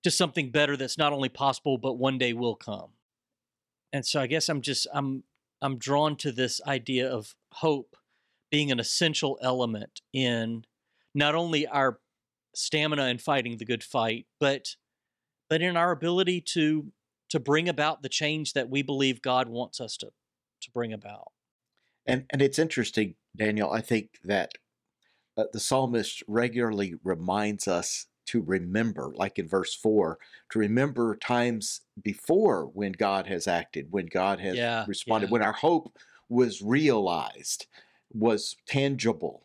to 0.04 0.10
something 0.10 0.51
better 0.51 0.78
that's 0.78 0.97
not 0.97 1.13
only 1.13 1.30
possible 1.30 1.78
but 1.78 1.93
one 1.97 2.17
day 2.17 2.34
will 2.34 2.56
come. 2.56 2.91
And 3.91 4.06
so 4.06 4.21
I 4.21 4.28
guess 4.28 4.49
I'm 4.49 4.62
just 4.62 4.88
I'm 4.93 5.23
I'm 5.62 5.78
drawn 5.78 6.15
to 6.17 6.32
this 6.32 6.62
idea 6.65 7.10
of 7.10 7.36
hope 7.51 7.95
being 8.51 8.71
an 8.71 8.80
essential 8.80 9.38
element 9.41 10.01
in 10.13 10.65
not 11.13 11.36
only 11.36 11.67
our 11.67 11.99
stamina 12.56 13.06
in 13.08 13.18
fighting 13.18 13.58
the 13.58 13.65
good 13.65 13.84
fight, 13.84 14.26
but 14.39 14.76
but 15.50 15.62
in 15.62 15.78
our 15.78 15.91
ability 15.91 16.41
to 16.41 16.91
to 17.30 17.39
bring 17.39 17.70
about 17.70 18.02
the 18.02 18.10
change 18.10 18.54
that 18.54 18.70
we 18.70 18.82
believe 18.82 19.22
God 19.22 19.48
wants 19.48 19.80
us 19.80 19.98
to 19.98 20.08
to 20.62 20.72
bring 20.72 20.94
about. 20.94 21.32
And 22.06 22.26
and 22.30 22.41
it's 22.41 22.60
interesting, 22.60 23.15
Daniel. 23.36 23.72
I 23.72 23.82
think 23.82 24.20
that 24.24 24.54
uh, 25.38 25.46
the 25.52 25.60
psalmist 25.60 26.24
regularly 26.28 26.96
reminds 27.04 27.68
us 27.68 28.08
to 28.28 28.41
remember, 28.41 29.12
like 29.15 29.38
in 29.38 29.48
verse 29.48 29.76
four, 29.76 30.18
to 30.52 30.60
remember 30.60 31.15
times 31.15 31.82
before 32.02 32.65
when 32.74 32.91
God 32.91 33.28
has 33.28 33.48
acted, 33.48 33.88
when 33.91 34.08
God 34.08 34.39
has 34.39 34.56
yeah, 34.56 34.86
responded, 34.88 35.28
yeah. 35.28 35.32
when 35.32 35.44
our 35.44 35.54
hope 35.54 35.96
was 36.28 36.62
realized, 36.62 37.68
was 38.12 38.56
tangible. 38.68 39.44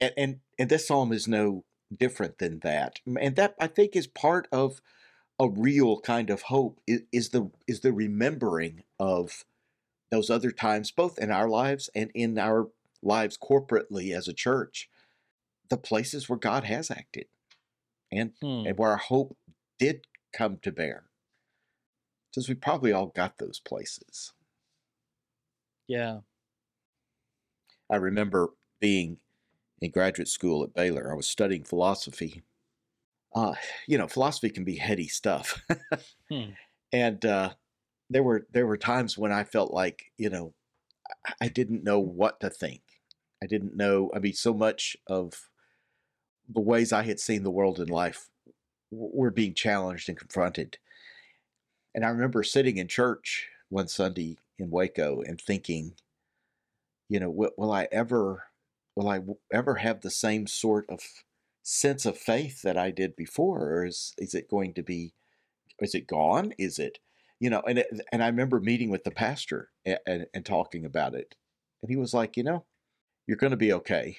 And, 0.00 0.12
and 0.16 0.36
and 0.58 0.70
this 0.70 0.86
psalm 0.86 1.12
is 1.12 1.28
no 1.28 1.64
different 1.94 2.38
than 2.38 2.60
that. 2.60 3.00
And 3.20 3.36
that 3.36 3.54
I 3.60 3.66
think 3.66 3.94
is 3.94 4.06
part 4.06 4.48
of 4.52 4.80
a 5.38 5.48
real 5.48 6.00
kind 6.00 6.30
of 6.30 6.42
hope 6.42 6.80
is, 6.86 7.02
is 7.12 7.28
the 7.30 7.50
is 7.66 7.80
the 7.80 7.92
remembering 7.92 8.84
of 8.98 9.44
those 10.10 10.30
other 10.30 10.50
times, 10.50 10.90
both 10.90 11.18
in 11.18 11.30
our 11.30 11.48
lives 11.48 11.90
and 11.94 12.10
in 12.14 12.38
our 12.38 12.68
lives 13.02 13.36
corporately 13.36 14.16
as 14.16 14.28
a 14.28 14.32
church, 14.32 14.88
the 15.68 15.76
places 15.76 16.28
where 16.28 16.38
God 16.38 16.64
has 16.64 16.90
acted 16.90 17.26
and, 18.10 18.32
hmm. 18.40 18.66
and 18.66 18.78
where 18.78 18.90
our 18.90 18.96
hope 18.96 19.36
did 19.78 20.06
come 20.32 20.58
to 20.62 20.72
bear. 20.72 21.04
Because 22.30 22.48
we 22.48 22.54
probably 22.54 22.92
all 22.92 23.06
got 23.06 23.38
those 23.38 23.60
places. 23.60 24.32
Yeah. 25.88 26.20
I 27.90 27.96
remember 27.96 28.50
being 28.80 29.18
in 29.80 29.90
graduate 29.90 30.28
school 30.28 30.64
at 30.64 30.74
Baylor. 30.74 31.10
I 31.10 31.14
was 31.14 31.28
studying 31.28 31.64
philosophy. 31.64 32.42
Uh, 33.34 33.54
you 33.86 33.98
know, 33.98 34.08
philosophy 34.08 34.50
can 34.50 34.64
be 34.64 34.76
heady 34.76 35.08
stuff, 35.08 35.62
hmm. 36.30 36.50
and 36.92 37.24
uh, 37.24 37.50
there 38.08 38.22
were 38.22 38.46
there 38.52 38.66
were 38.66 38.78
times 38.78 39.18
when 39.18 39.32
I 39.32 39.44
felt 39.44 39.72
like 39.72 40.04
you 40.16 40.30
know 40.30 40.54
I 41.40 41.48
didn't 41.48 41.84
know 41.84 41.98
what 41.98 42.40
to 42.40 42.50
think. 42.50 42.82
I 43.42 43.46
didn't 43.46 43.76
know. 43.76 44.10
I 44.14 44.18
mean, 44.18 44.32
so 44.32 44.54
much 44.54 44.96
of 45.06 45.48
the 46.48 46.60
ways 46.60 46.92
I 46.92 47.02
had 47.02 47.20
seen 47.20 47.42
the 47.42 47.50
world 47.50 47.80
in 47.80 47.88
life 47.88 48.28
were 48.90 49.30
being 49.30 49.54
challenged 49.54 50.08
and 50.08 50.16
confronted. 50.16 50.78
And 51.94 52.04
I 52.04 52.08
remember 52.08 52.42
sitting 52.42 52.78
in 52.78 52.88
church 52.88 53.48
one 53.68 53.88
Sunday 53.88 54.38
in 54.58 54.70
Waco 54.70 55.22
and 55.22 55.40
thinking, 55.40 55.94
you 57.08 57.20
know, 57.20 57.30
will, 57.30 57.50
will 57.56 57.72
I 57.72 57.88
ever 57.90 58.44
will 58.96 59.08
I 59.08 59.20
ever 59.52 59.76
have 59.76 60.00
the 60.00 60.10
same 60.10 60.46
sort 60.46 60.88
of 60.88 61.00
sense 61.62 62.06
of 62.06 62.16
faith 62.16 62.62
that 62.62 62.78
I 62.78 62.90
did 62.90 63.14
before, 63.14 63.70
or 63.70 63.84
is 63.84 64.14
is 64.18 64.34
it 64.34 64.50
going 64.50 64.72
to 64.74 64.82
be, 64.82 65.14
is 65.80 65.94
it 65.94 66.06
gone? 66.06 66.52
Is 66.58 66.78
it, 66.78 66.98
you 67.38 67.50
know? 67.50 67.62
And 67.68 67.78
it, 67.78 67.88
and 68.10 68.24
I 68.24 68.28
remember 68.28 68.58
meeting 68.58 68.90
with 68.90 69.04
the 69.04 69.10
pastor 69.10 69.70
and, 69.84 69.98
and, 70.06 70.26
and 70.32 70.46
talking 70.46 70.84
about 70.84 71.14
it, 71.14 71.36
and 71.82 71.90
he 71.90 71.96
was 71.96 72.14
like, 72.14 72.36
you 72.36 72.42
know, 72.42 72.64
you're 73.26 73.36
going 73.36 73.52
to 73.52 73.56
be 73.56 73.72
okay. 73.72 74.16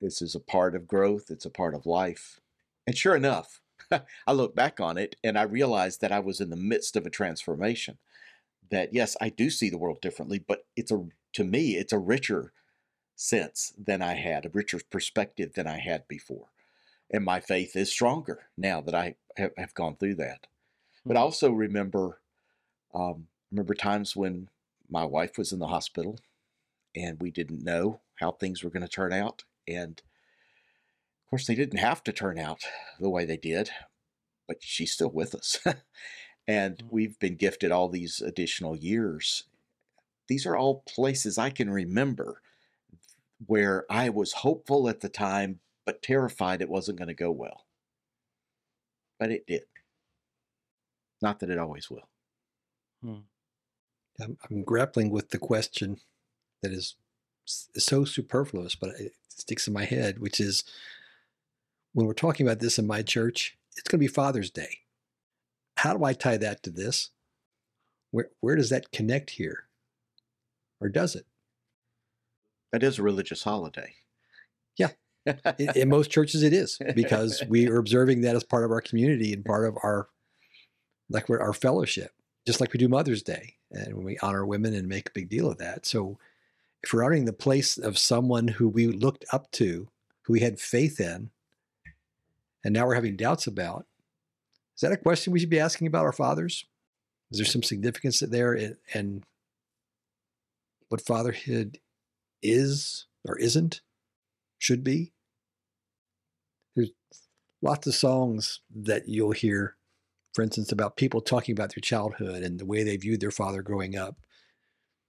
This 0.00 0.20
is 0.20 0.34
a 0.34 0.40
part 0.40 0.74
of 0.74 0.88
growth. 0.88 1.26
It's 1.30 1.44
a 1.44 1.50
part 1.50 1.74
of 1.74 1.86
life. 1.86 2.40
And 2.86 2.96
sure 2.96 3.14
enough, 3.14 3.60
I 4.26 4.32
look 4.32 4.54
back 4.56 4.80
on 4.80 4.96
it 4.96 5.16
and 5.22 5.38
I 5.38 5.42
realized 5.42 6.00
that 6.00 6.12
I 6.12 6.20
was 6.20 6.40
in 6.40 6.50
the 6.50 6.56
midst 6.56 6.96
of 6.96 7.06
a 7.06 7.10
transformation. 7.10 7.98
That 8.70 8.94
yes, 8.94 9.16
I 9.20 9.28
do 9.28 9.50
see 9.50 9.68
the 9.68 9.78
world 9.78 10.00
differently, 10.00 10.38
but 10.38 10.64
it's 10.76 10.90
a 10.90 11.06
to 11.34 11.44
me 11.44 11.76
it's 11.76 11.92
a 11.92 11.98
richer 11.98 12.52
sense 13.20 13.74
than 13.76 14.00
I 14.00 14.14
had, 14.14 14.46
a 14.46 14.50
richer 14.50 14.80
perspective 14.90 15.52
than 15.52 15.66
I 15.66 15.78
had 15.78 16.08
before. 16.08 16.46
And 17.10 17.24
my 17.24 17.40
faith 17.40 17.76
is 17.76 17.90
stronger 17.90 18.46
now 18.56 18.80
that 18.80 18.94
I 18.94 19.16
have, 19.36 19.74
gone 19.74 19.96
through 19.96 20.14
that. 20.16 20.46
But 21.04 21.16
I 21.16 21.20
also 21.20 21.50
remember 21.50 22.20
um, 22.94 23.28
remember 23.52 23.74
times 23.74 24.16
when 24.16 24.48
my 24.88 25.04
wife 25.04 25.36
was 25.36 25.52
in 25.52 25.58
the 25.58 25.68
hospital 25.68 26.18
and 26.96 27.20
we 27.20 27.30
didn't 27.30 27.62
know 27.64 28.00
how 28.16 28.32
things 28.32 28.64
were 28.64 28.70
going 28.70 28.82
to 28.82 28.88
turn 28.88 29.12
out. 29.12 29.44
And 29.68 30.00
of 30.00 31.30
course, 31.30 31.46
they 31.46 31.54
didn't 31.54 31.78
have 31.78 32.02
to 32.04 32.12
turn 32.12 32.38
out 32.38 32.62
the 32.98 33.10
way 33.10 33.24
they 33.24 33.36
did, 33.36 33.70
but 34.48 34.62
she's 34.62 34.92
still 34.92 35.10
with 35.10 35.34
us. 35.34 35.58
and 36.48 36.78
Mm. 36.78 36.90
we've 36.90 37.18
been 37.18 37.36
gifted 37.36 37.70
all 37.70 37.88
these 37.88 38.20
additional 38.20 38.76
years. 38.76 39.44
These 40.28 40.46
are 40.46 40.56
all 40.56 40.82
places 40.86 41.38
I 41.38 41.50
can 41.50 41.70
remember 41.70 42.40
where 43.46 43.84
I 43.90 44.08
was 44.08 44.32
hopeful 44.32 44.88
at 44.88 45.00
the 45.00 45.08
time, 45.08 45.60
but 45.86 46.02
terrified 46.02 46.60
it 46.60 46.68
wasn't 46.68 46.98
going 46.98 47.08
to 47.08 47.14
go 47.14 47.30
well. 47.30 47.66
But 49.18 49.30
it 49.30 49.46
did. 49.46 49.64
Not 51.22 51.40
that 51.40 51.50
it 51.50 51.58
always 51.58 51.90
will. 51.90 52.08
Hmm. 53.02 53.20
I'm, 54.20 54.36
I'm 54.50 54.62
grappling 54.62 55.10
with 55.10 55.30
the 55.30 55.38
question 55.38 55.98
that 56.62 56.72
is 56.72 56.96
so 57.46 58.04
superfluous, 58.04 58.74
but 58.74 58.90
it 58.98 59.12
sticks 59.28 59.66
in 59.66 59.72
my 59.72 59.84
head, 59.84 60.18
which 60.18 60.40
is 60.40 60.64
when 61.92 62.06
we're 62.06 62.12
talking 62.12 62.46
about 62.46 62.60
this 62.60 62.78
in 62.78 62.86
my 62.86 63.02
church, 63.02 63.56
it's 63.76 63.88
going 63.88 63.98
to 63.98 64.04
be 64.04 64.12
Father's 64.12 64.50
Day. 64.50 64.78
How 65.76 65.96
do 65.96 66.04
I 66.04 66.12
tie 66.12 66.36
that 66.36 66.62
to 66.64 66.70
this? 66.70 67.10
Where, 68.10 68.28
where 68.40 68.56
does 68.56 68.70
that 68.70 68.92
connect 68.92 69.30
here? 69.30 69.64
Or 70.80 70.88
does 70.88 71.14
it? 71.14 71.26
That 72.72 72.82
is 72.82 72.98
a 72.98 73.02
religious 73.02 73.42
holiday. 73.42 73.94
Yeah. 74.76 74.90
In, 75.26 75.70
in 75.76 75.88
most 75.88 76.10
churches, 76.10 76.42
it 76.42 76.52
is 76.52 76.78
because 76.94 77.42
we 77.48 77.68
are 77.68 77.76
observing 77.78 78.22
that 78.22 78.36
as 78.36 78.44
part 78.44 78.64
of 78.64 78.70
our 78.70 78.80
community 78.80 79.32
and 79.32 79.44
part 79.44 79.66
of 79.66 79.76
our, 79.82 80.08
like 81.08 81.28
we're- 81.28 81.42
our 81.42 81.52
fellowship, 81.52 82.12
just 82.46 82.60
like 82.60 82.72
we 82.72 82.78
do 82.78 82.88
Mother's 82.88 83.22
Day, 83.22 83.56
and 83.70 84.04
we 84.04 84.18
honor 84.18 84.46
women 84.46 84.74
and 84.74 84.88
make 84.88 85.08
a 85.08 85.12
big 85.12 85.28
deal 85.28 85.50
of 85.50 85.58
that. 85.58 85.84
So, 85.84 86.18
if 86.82 86.92
we're 86.94 87.04
honoring 87.04 87.26
the 87.26 87.32
place 87.34 87.76
of 87.76 87.98
someone 87.98 88.48
who 88.48 88.66
we 88.66 88.86
looked 88.86 89.26
up 89.32 89.50
to, 89.52 89.88
who 90.22 90.32
we 90.32 90.40
had 90.40 90.58
faith 90.58 90.98
in, 90.98 91.28
and 92.64 92.72
now 92.72 92.86
we're 92.86 92.94
having 92.94 93.16
doubts 93.16 93.46
about, 93.46 93.84
is 94.74 94.80
that 94.80 94.92
a 94.92 94.96
question 94.96 95.32
we 95.32 95.40
should 95.40 95.50
be 95.50 95.60
asking 95.60 95.88
about 95.88 96.06
our 96.06 96.12
fathers? 96.12 96.64
Is 97.30 97.38
there 97.38 97.44
some 97.44 97.62
significance 97.62 98.20
there 98.20 98.54
in 98.54 99.22
what 100.88 101.02
fatherhood 101.02 101.78
is 102.42 103.06
or 103.26 103.38
isn't, 103.38 103.80
should 104.58 104.84
be? 104.84 105.12
There's 106.74 106.90
lots 107.62 107.86
of 107.86 107.94
songs 107.94 108.60
that 108.74 109.08
you'll 109.08 109.32
hear, 109.32 109.76
for 110.32 110.42
instance, 110.42 110.72
about 110.72 110.96
people 110.96 111.20
talking 111.20 111.52
about 111.52 111.70
their 111.74 111.82
childhood 111.82 112.42
and 112.42 112.58
the 112.58 112.66
way 112.66 112.82
they 112.82 112.96
viewed 112.96 113.20
their 113.20 113.30
father 113.30 113.62
growing 113.62 113.96
up. 113.96 114.16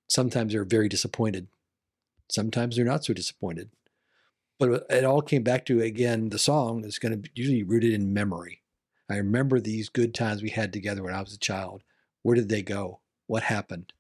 Sometimes 0.07 0.53
they're 0.53 0.65
very 0.65 0.89
disappointed. 0.89 1.47
Sometimes 2.29 2.75
they're 2.75 2.85
not 2.85 3.05
so 3.05 3.13
disappointed. 3.13 3.69
But 4.59 4.85
it 4.89 5.03
all 5.03 5.21
came 5.21 5.43
back 5.43 5.65
to 5.65 5.81
again, 5.81 6.29
the 6.29 6.37
song 6.37 6.85
is 6.85 6.99
going 6.99 7.13
to 7.13 7.17
be 7.17 7.29
usually 7.33 7.63
rooted 7.63 7.93
in 7.93 8.13
memory. 8.13 8.61
I 9.09 9.17
remember 9.17 9.59
these 9.59 9.89
good 9.89 10.13
times 10.13 10.41
we 10.41 10.49
had 10.49 10.71
together 10.71 11.03
when 11.03 11.13
I 11.13 11.21
was 11.21 11.33
a 11.33 11.39
child. 11.39 11.83
Where 12.21 12.35
did 12.35 12.49
they 12.49 12.61
go? 12.61 12.99
What 13.27 13.43
happened? 13.43 13.91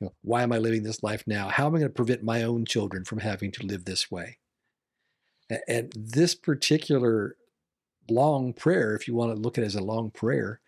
You 0.00 0.06
know, 0.06 0.14
why 0.22 0.42
am 0.42 0.52
I 0.52 0.58
living 0.58 0.82
this 0.82 1.02
life 1.02 1.24
now? 1.26 1.48
How 1.48 1.66
am 1.66 1.74
I 1.74 1.78
going 1.78 1.90
to 1.90 1.94
prevent 1.94 2.22
my 2.22 2.42
own 2.42 2.64
children 2.64 3.04
from 3.04 3.18
having 3.18 3.50
to 3.52 3.66
live 3.66 3.84
this 3.84 4.10
way? 4.10 4.38
And 5.68 5.92
this 5.96 6.34
particular 6.34 7.36
long 8.10 8.52
prayer, 8.52 8.94
if 8.94 9.08
you 9.08 9.14
want 9.14 9.34
to 9.34 9.40
look 9.40 9.56
at 9.56 9.64
it 9.64 9.68
as 9.68 9.74
a 9.74 9.82
long 9.82 10.10
prayer, 10.10 10.60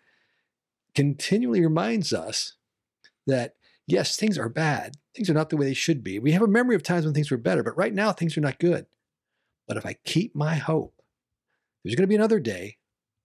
continually 0.95 1.61
reminds 1.61 2.11
us 2.13 2.55
that 3.27 3.55
yes, 3.89 4.15
things 4.15 4.37
are 4.37 4.49
bad. 4.49 4.95
Things 5.15 5.29
are 5.29 5.33
not 5.33 5.49
the 5.49 5.57
way 5.57 5.65
they 5.65 5.73
should 5.73 6.03
be. 6.03 6.19
We 6.19 6.31
have 6.31 6.41
a 6.41 6.47
memory 6.47 6.75
of 6.75 6.83
times 6.83 7.05
when 7.05 7.13
things 7.13 7.31
were 7.31 7.37
better, 7.37 7.63
but 7.63 7.77
right 7.77 7.93
now 7.93 8.11
things 8.11 8.37
are 8.37 8.41
not 8.41 8.59
good. 8.59 8.85
But 9.67 9.77
if 9.77 9.85
I 9.85 9.95
keep 10.05 10.35
my 10.35 10.55
hope, 10.55 11.01
there's 11.83 11.95
going 11.95 12.03
to 12.03 12.07
be 12.07 12.15
another 12.15 12.39
day 12.39 12.77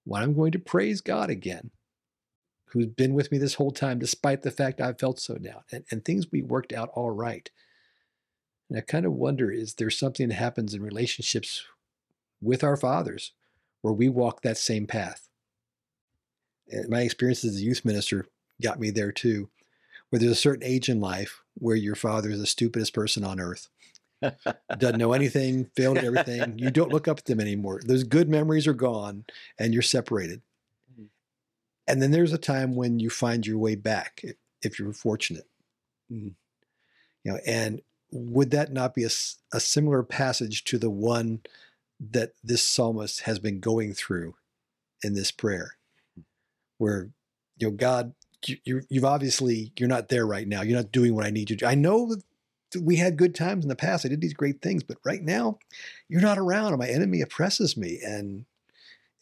when 0.05 0.23
I'm 0.23 0.35
going 0.35 0.53
to 0.53 0.59
praise 0.59 1.01
God 1.01 1.31
again, 1.31 1.71
who's 2.75 2.87
been 2.87 3.15
with 3.15 3.33
me 3.33 3.39
this 3.39 3.55
whole 3.55 3.71
time, 3.71 3.99
despite 3.99 4.43
the 4.43 4.51
fact 4.51 4.81
I've 4.81 4.99
felt 4.99 5.19
so 5.19 5.37
down. 5.37 5.63
And, 5.73 5.85
and 5.91 6.05
things 6.05 6.31
we 6.31 6.43
worked 6.43 6.73
out 6.73 6.91
all 6.95 7.11
right. 7.11 7.49
And 8.69 8.79
I 8.79 8.83
kind 8.83 9.07
of 9.07 9.13
wonder 9.13 9.51
is 9.51 9.75
there 9.75 9.91
something 9.91 10.29
that 10.29 10.35
happens 10.35 10.75
in 10.75 10.83
relationships 10.83 11.65
with 12.43 12.63
our 12.63 12.77
fathers 12.77 13.33
where 13.81 13.95
we 13.95 14.09
walk 14.09 14.43
that 14.43 14.59
same 14.59 14.87
path? 14.87 15.29
And 16.69 16.89
my 16.89 17.03
experience 17.03 17.45
as 17.45 17.57
a 17.57 17.63
youth 17.63 17.85
minister 17.85 18.27
got 18.61 18.81
me 18.81 18.91
there 18.91 19.13
too, 19.13 19.51
where 20.11 20.19
there's 20.19 20.33
a 20.33 20.37
certain 20.37 20.65
age 20.65 20.89
in 20.89 21.01
life 21.01 21.43
where 21.55 21.77
your 21.77 21.95
father 21.95 22.31
is 22.31 22.41
the 22.41 22.47
stupidest 22.47 22.93
person 22.93 23.25
on 23.25 23.41
earth 23.41 23.69
doesn't 24.79 24.99
know 24.99 25.13
anything, 25.13 25.71
failed 25.77 25.99
at 25.99 26.05
everything. 26.05 26.59
You 26.59 26.71
don't 26.71 26.93
look 26.93 27.09
up 27.09 27.19
at 27.19 27.25
them 27.25 27.41
anymore. 27.41 27.81
Those 27.85 28.05
good 28.05 28.29
memories 28.29 28.67
are 28.67 28.75
gone 28.75 29.25
and 29.59 29.73
you're 29.73 29.83
separated. 29.83 30.43
And 31.87 32.01
then 32.01 32.11
there's 32.11 32.33
a 32.33 32.39
time 32.39 32.77
when 32.77 32.99
you 32.99 33.11
find 33.11 33.47
your 33.47 33.59
way 33.59 33.75
back 33.75 34.21
if, 34.23 34.37
if 34.63 34.79
you're 34.79 34.93
fortunate. 34.93 35.49
Mhm. 36.11 36.35
You 37.25 37.33
know, 37.33 37.39
and 37.47 37.83
would 38.11 38.51
that 38.53 38.73
not 38.73 38.95
be 38.95 39.05
a 39.05 39.61
similar 39.61 40.03
passage 40.03 40.65
to 40.65 40.79
the 40.79 40.91
one 40.91 41.41
that 41.99 42.33
this 42.45 42.67
psalmist 42.67 43.23
has 43.23 43.39
been 43.39 43.61
going 43.61 43.93
through 43.93 44.35
in 45.03 45.15
this 45.15 45.31
prayer? 45.31 45.77
Where, 46.79 47.11
you 47.59 47.69
know, 47.69 47.77
God, 47.77 48.15
you, 48.47 48.83
you've 48.89 49.05
obviously, 49.05 49.73
you're 49.79 49.89
not 49.89 50.11
there 50.11 50.27
right 50.27 50.47
now. 50.47 50.63
You're 50.63 50.77
not 50.77 50.93
doing 50.93 51.15
what 51.15 51.25
I 51.27 51.31
need 51.31 51.51
you 51.51 51.57
to. 51.57 51.67
I 51.67 51.75
know 51.75 52.17
we 52.81 52.97
had 52.97 53.17
good 53.17 53.35
times 53.35 53.65
in 53.65 53.69
the 53.69 53.77
past. 53.77 54.05
I 54.05 54.09
did 54.09 54.21
these 54.21 54.35
great 54.35 54.61
things, 54.61 54.83
but 54.83 54.99
right 55.05 55.23
now 55.23 55.59
you're 56.09 56.21
not 56.21 56.39
around 56.39 56.69
and 56.69 56.79
my 56.79 56.89
enemy 56.89 57.21
oppresses 57.21 57.77
me 57.77 58.01
and 58.05 58.45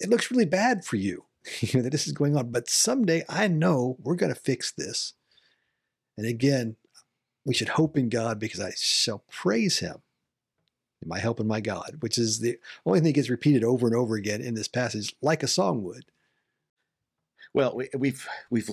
it 0.01 0.09
looks 0.11 0.31
really 0.31 0.47
bad 0.47 0.85
for 0.85 0.97
you, 0.97 1.25
you 1.61 1.71
know, 1.75 1.83
that 1.83 1.91
this 1.91 2.07
is 2.07 2.13
going 2.13 2.37
on. 2.37 2.51
But 2.51 2.69
someday 2.69 3.25
I 3.29 3.49
know 3.49 3.97
we're 4.01 4.17
going 4.17 4.35
to 4.35 4.41
fix 4.41 4.73
this. 4.73 5.15
And 6.17 6.27
again, 6.27 6.77
we 7.45 7.55
should 7.55 7.71
hope 7.71 7.97
in 7.97 8.09
God 8.09 8.39
because 8.39 8.61
I 8.61 8.73
shall 8.77 9.25
praise 9.31 9.79
him 9.79 10.03
in 11.03 11.09
my 11.09 11.19
help 11.19 11.41
in 11.41 11.47
my 11.47 11.61
God, 11.61 11.97
which 12.01 12.19
is 12.19 12.39
the 12.39 12.59
only 12.87 13.01
thing 13.01 13.09
that 13.09 13.15
gets 13.15 13.31
repeated 13.31 13.65
over 13.65 13.87
and 13.87 13.97
over 13.97 14.15
again 14.15 14.41
in 14.41 14.55
this 14.55 14.69
passage, 14.69 15.17
like 15.21 15.43
a 15.43 15.49
song 15.49 15.83
would. 15.83 16.05
Well, 17.55 17.75
we, 17.75 17.89
we've 17.97 18.27
we've 18.51 18.71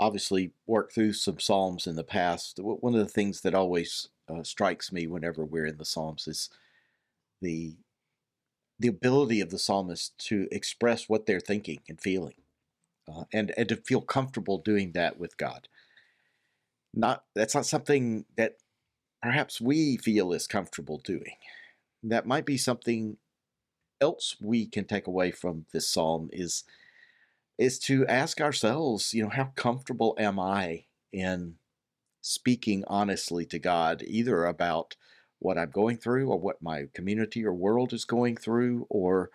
obviously 0.00 0.52
worked 0.66 0.94
through 0.94 1.12
some 1.12 1.38
psalms 1.38 1.86
in 1.86 1.94
the 1.94 2.04
past. 2.04 2.58
One 2.58 2.94
of 2.94 3.00
the 3.00 3.12
things 3.12 3.42
that 3.42 3.54
always 3.54 4.08
uh, 4.28 4.42
strikes 4.42 4.92
me 4.92 5.06
whenever 5.06 5.44
we're 5.44 5.66
in 5.66 5.76
the 5.76 5.84
psalms 5.84 6.26
is 6.26 6.50
the 7.40 7.76
the 8.80 8.88
ability 8.88 9.40
of 9.40 9.50
the 9.50 9.58
psalmist 9.58 10.18
to 10.26 10.48
express 10.50 11.08
what 11.08 11.26
they're 11.26 11.38
thinking 11.38 11.80
and 11.88 12.00
feeling, 12.00 12.34
uh, 13.06 13.24
and 13.32 13.52
and 13.56 13.68
to 13.68 13.76
feel 13.76 14.00
comfortable 14.00 14.58
doing 14.58 14.92
that 14.92 15.18
with 15.18 15.36
God. 15.36 15.68
Not 16.94 17.24
that's 17.34 17.54
not 17.54 17.66
something 17.66 18.24
that 18.36 18.56
perhaps 19.22 19.60
we 19.60 19.98
feel 19.98 20.32
is 20.32 20.46
comfortable 20.46 20.98
doing. 20.98 21.36
That 22.02 22.26
might 22.26 22.46
be 22.46 22.56
something 22.56 23.18
else 24.00 24.36
we 24.40 24.66
can 24.66 24.86
take 24.86 25.06
away 25.06 25.30
from 25.30 25.66
this 25.72 25.88
psalm 25.88 26.30
is 26.32 26.64
is 27.58 27.78
to 27.78 28.06
ask 28.06 28.40
ourselves, 28.40 29.12
you 29.12 29.22
know, 29.22 29.28
how 29.28 29.52
comfortable 29.54 30.16
am 30.18 30.40
I 30.40 30.86
in 31.12 31.56
speaking 32.22 32.84
honestly 32.86 33.44
to 33.44 33.58
God, 33.58 34.02
either 34.06 34.46
about 34.46 34.96
what 35.40 35.58
I'm 35.58 35.70
going 35.70 35.96
through 35.96 36.28
or 36.28 36.38
what 36.38 36.62
my 36.62 36.86
community 36.94 37.44
or 37.44 37.52
world 37.52 37.92
is 37.92 38.04
going 38.04 38.36
through 38.36 38.86
or 38.88 39.30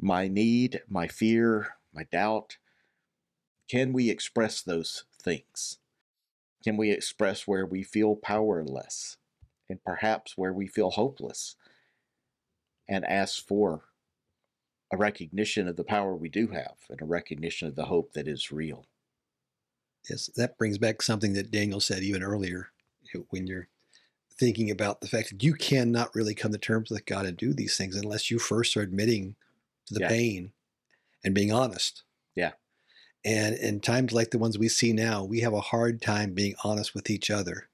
my 0.00 0.26
need, 0.26 0.82
my 0.88 1.06
fear, 1.06 1.76
my 1.92 2.04
doubt. 2.04 2.56
Can 3.68 3.92
we 3.92 4.10
express 4.10 4.62
those 4.62 5.04
things? 5.20 5.78
Can 6.64 6.76
we 6.76 6.90
express 6.90 7.46
where 7.46 7.66
we 7.66 7.82
feel 7.82 8.16
powerless 8.16 9.18
and 9.68 9.82
perhaps 9.84 10.36
where 10.36 10.52
we 10.52 10.66
feel 10.66 10.90
hopeless? 10.90 11.56
and 12.88 13.04
ask 13.06 13.46
for 13.46 13.84
a 14.92 14.96
recognition 14.96 15.66
of 15.66 15.76
the 15.76 15.84
power 15.84 16.14
we 16.14 16.28
do 16.28 16.48
have 16.48 16.74
and 16.90 17.00
a 17.00 17.06
recognition 17.06 17.66
of 17.66 17.74
the 17.74 17.86
hope 17.86 18.12
that 18.12 18.28
is 18.28 18.52
real. 18.52 18.84
Yes, 20.10 20.28
that 20.36 20.58
brings 20.58 20.78
back 20.78 21.00
something 21.00 21.32
that 21.32 21.50
Daniel 21.50 21.80
said 21.80 22.02
even 22.02 22.22
earlier 22.22 22.68
when 23.30 23.46
you're 23.46 23.68
thinking 24.38 24.70
about 24.70 25.00
the 25.00 25.08
fact 25.08 25.30
that 25.30 25.42
you 25.42 25.54
cannot 25.54 26.14
really 26.14 26.34
come 26.34 26.52
to 26.52 26.58
terms 26.58 26.90
with 26.90 27.06
God 27.06 27.26
and 27.26 27.36
do 27.36 27.52
these 27.52 27.76
things 27.76 27.96
unless 27.96 28.30
you 28.30 28.38
first 28.38 28.76
are 28.76 28.82
admitting 28.82 29.36
to 29.86 29.94
the 29.94 30.00
Yeah. 30.00 30.08
pain 30.08 30.52
and 31.24 31.34
being 31.34 31.52
honest. 31.52 32.02
Yeah. 32.34 32.52
And 33.24 33.54
in 33.56 33.80
times 33.80 34.12
like 34.12 34.30
the 34.30 34.38
ones 34.38 34.58
we 34.58 34.68
see 34.68 34.92
now, 34.92 35.22
we 35.24 35.40
have 35.40 35.52
a 35.52 35.60
hard 35.60 36.02
time 36.02 36.34
being 36.34 36.54
honest 36.64 36.94
with 36.94 37.08
each 37.10 37.30
other. 37.30 37.68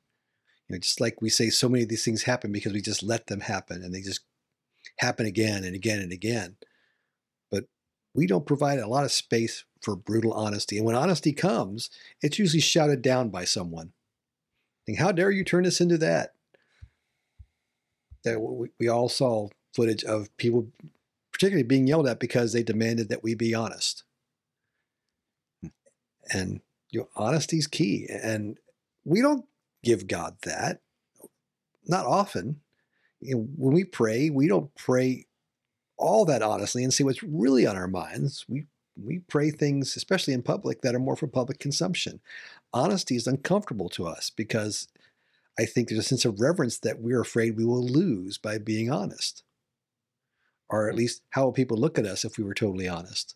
You 0.68 0.75
know, 0.75 0.79
just 0.81 1.01
like 1.01 1.23
we 1.23 1.31
say 1.31 1.49
so 1.49 1.68
many 1.68 1.85
of 1.85 1.88
these 1.88 2.05
things 2.05 2.25
happen 2.25 2.53
because 2.53 2.73
we 2.75 2.83
just 2.83 3.03
let 3.03 3.29
them 3.29 3.40
happen 3.40 3.83
and 3.83 3.94
they 3.94 4.03
just 4.03 4.21
happen 4.99 5.25
again 5.25 5.64
and 5.64 5.75
again 5.75 6.01
and 6.01 6.12
again. 6.12 6.57
But 7.51 7.64
we 8.14 8.27
don't 8.27 8.47
provide 8.47 8.79
a 8.79 8.87
lot 8.88 9.05
of 9.05 9.12
space 9.12 9.64
for 9.81 9.97
brutal 9.97 10.33
honesty. 10.35 10.77
And 10.77 10.85
when 10.85 10.97
honesty 10.97 11.33
comes, 11.33 11.88
it's 12.21 12.38
usually 12.38 12.61
shouted 12.61 13.01
down 13.01 13.31
by 13.31 13.44
someone. 13.44 13.92
Think, 14.85 14.99
how 14.99 15.12
dare 15.12 15.31
you 15.31 15.44
turn 15.44 15.64
this 15.64 15.81
into 15.81 15.97
that? 15.99 16.35
That 18.32 18.40
we, 18.40 18.68
we 18.78 18.88
all 18.88 19.08
saw 19.08 19.48
footage 19.74 20.04
of 20.04 20.34
people, 20.36 20.68
particularly 21.32 21.62
being 21.62 21.86
yelled 21.86 22.08
at 22.08 22.20
because 22.20 22.52
they 22.52 22.62
demanded 22.62 23.08
that 23.08 23.22
we 23.22 23.34
be 23.34 23.54
honest. 23.54 24.04
Hmm. 25.62 25.68
And 26.32 26.60
you 26.90 27.00
know, 27.00 27.08
honesty 27.16 27.58
is 27.58 27.66
key. 27.66 28.08
And 28.10 28.58
we 29.04 29.20
don't 29.20 29.44
give 29.82 30.06
God 30.06 30.36
that. 30.42 30.80
Not 31.86 32.06
often. 32.06 32.60
You 33.20 33.34
know, 33.34 33.48
when 33.56 33.74
we 33.74 33.84
pray, 33.84 34.30
we 34.30 34.48
don't 34.48 34.74
pray 34.74 35.26
all 35.96 36.24
that 36.26 36.42
honestly 36.42 36.84
and 36.84 36.94
see 36.94 37.04
what's 37.04 37.22
really 37.22 37.66
on 37.66 37.76
our 37.76 37.88
minds. 37.88 38.44
We 38.48 38.66
we 39.00 39.20
pray 39.20 39.50
things, 39.50 39.96
especially 39.96 40.34
in 40.34 40.42
public, 40.42 40.82
that 40.82 40.94
are 40.94 40.98
more 41.00 41.14
for 41.14 41.28
public 41.28 41.60
consumption. 41.60 42.20
Honesty 42.72 43.14
is 43.14 43.28
uncomfortable 43.28 43.88
to 43.90 44.08
us 44.08 44.30
because 44.30 44.88
I 45.59 45.64
think 45.64 45.88
there's 45.88 46.01
a 46.01 46.05
sense 46.05 46.25
of 46.25 46.40
reverence 46.40 46.79
that 46.79 47.01
we're 47.01 47.21
afraid 47.21 47.57
we 47.57 47.64
will 47.64 47.85
lose 47.85 48.38
by 48.38 48.59
being 48.59 48.90
honest. 48.90 49.42
Or 50.71 50.88
at 50.88 50.94
least, 50.94 51.23
how 51.31 51.44
will 51.44 51.53
people 51.53 51.77
look 51.77 51.99
at 51.99 52.07
us 52.07 52.25
if 52.25 52.37
we 52.38 52.44
were 52.44 52.55
totally 52.55 52.88
honest? 52.88 53.35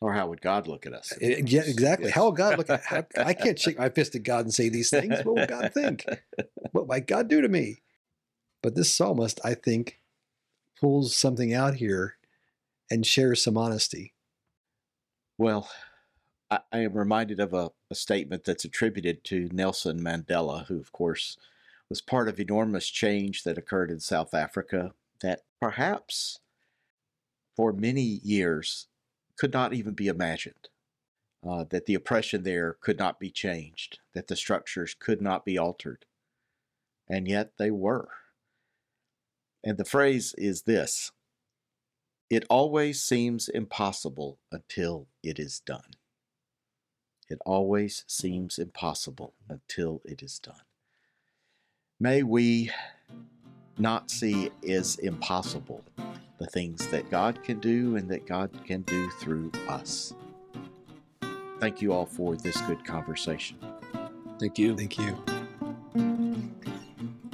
Or 0.00 0.14
how 0.14 0.28
would 0.28 0.40
God 0.40 0.66
look 0.66 0.86
at 0.86 0.92
us? 0.92 1.12
Eh, 1.20 1.42
Yeah, 1.44 1.62
exactly. 1.62 2.06
Yes. 2.06 2.14
How 2.14 2.24
will 2.24 2.32
God 2.32 2.58
look 2.58 2.70
at 2.70 2.84
how, 2.84 3.04
I 3.16 3.34
can't 3.34 3.58
shake 3.58 3.78
my 3.78 3.88
fist 3.88 4.14
at 4.14 4.22
God 4.22 4.44
and 4.44 4.54
say 4.54 4.68
these 4.68 4.90
things. 4.90 5.16
What 5.24 5.34
will 5.36 5.46
God 5.46 5.72
think? 5.72 6.04
What 6.72 6.88
might 6.88 7.06
God 7.06 7.28
do 7.28 7.40
to 7.40 7.48
me? 7.48 7.82
But 8.60 8.74
this 8.74 8.92
psalmist, 8.92 9.38
I 9.44 9.54
think, 9.54 10.00
pulls 10.80 11.14
something 11.16 11.54
out 11.54 11.74
here 11.76 12.16
and 12.90 13.06
shares 13.06 13.42
some 13.44 13.56
honesty. 13.56 14.12
Well, 15.38 15.68
I, 16.50 16.60
I 16.72 16.78
am 16.78 16.94
reminded 16.94 17.40
of 17.40 17.54
a, 17.54 17.70
a 17.90 17.94
statement 17.94 18.44
that's 18.44 18.64
attributed 18.64 19.24
to 19.24 19.48
Nelson 19.52 20.00
Mandela, 20.00 20.66
who, 20.66 20.78
of 20.78 20.92
course, 20.92 21.36
was 21.88 22.00
part 22.00 22.28
of 22.28 22.40
enormous 22.40 22.88
change 22.88 23.44
that 23.44 23.58
occurred 23.58 23.90
in 23.90 24.00
South 24.00 24.34
Africa 24.34 24.92
that 25.20 25.42
perhaps 25.60 26.40
for 27.56 27.72
many 27.72 28.20
years 28.22 28.88
could 29.36 29.52
not 29.52 29.72
even 29.72 29.94
be 29.94 30.08
imagined. 30.08 30.68
Uh, 31.46 31.64
that 31.68 31.84
the 31.84 31.94
oppression 31.94 32.42
there 32.42 32.76
could 32.80 32.98
not 32.98 33.20
be 33.20 33.30
changed, 33.30 33.98
that 34.14 34.28
the 34.28 34.36
structures 34.36 34.96
could 34.98 35.20
not 35.20 35.44
be 35.44 35.58
altered. 35.58 36.06
And 37.06 37.28
yet 37.28 37.52
they 37.58 37.70
were. 37.70 38.08
And 39.62 39.76
the 39.76 39.84
phrase 39.84 40.34
is 40.38 40.62
this 40.62 41.12
it 42.30 42.46
always 42.48 43.02
seems 43.02 43.48
impossible 43.48 44.38
until 44.50 45.06
it 45.22 45.38
is 45.38 45.60
done. 45.60 45.94
It 47.34 47.40
always 47.44 48.04
seems 48.06 48.60
impossible 48.60 49.34
until 49.48 50.00
it 50.04 50.22
is 50.22 50.38
done. 50.38 50.62
May 51.98 52.22
we 52.22 52.70
not 53.76 54.08
see 54.08 54.52
as 54.68 55.00
impossible 55.00 55.82
the 56.38 56.46
things 56.46 56.86
that 56.92 57.10
God 57.10 57.42
can 57.42 57.58
do 57.58 57.96
and 57.96 58.08
that 58.08 58.24
God 58.24 58.52
can 58.64 58.82
do 58.82 59.10
through 59.18 59.50
us. 59.66 60.14
Thank 61.58 61.82
you 61.82 61.92
all 61.92 62.06
for 62.06 62.36
this 62.36 62.60
good 62.68 62.84
conversation. 62.84 63.58
Thank 64.38 64.56
you. 64.56 64.76
Thank 64.76 64.96
you. 64.96 65.18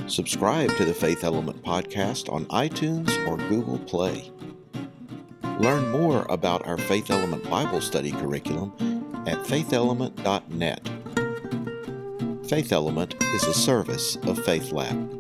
Subscribe 0.07 0.75
to 0.79 0.87
the 0.87 0.95
Faith 0.95 1.25
Element 1.25 1.63
podcast 1.63 2.33
on 2.33 2.47
iTunes 2.47 3.11
or 3.29 3.37
Google 3.51 3.79
Play. 3.79 4.33
Learn 5.59 5.91
more 5.91 6.25
about 6.31 6.67
our 6.67 6.79
Faith 6.79 7.11
Element 7.11 7.45
Bible 7.51 7.83
study 7.83 8.13
curriculum 8.13 8.73
at 9.27 9.39
faithelement.net. 9.45 10.89
Faith 12.49 12.73
Element 12.73 13.15
is 13.35 13.45
a 13.45 13.55
service 13.55 14.17
of 14.17 14.45
Faith 14.45 14.73
Lab. 14.73 15.20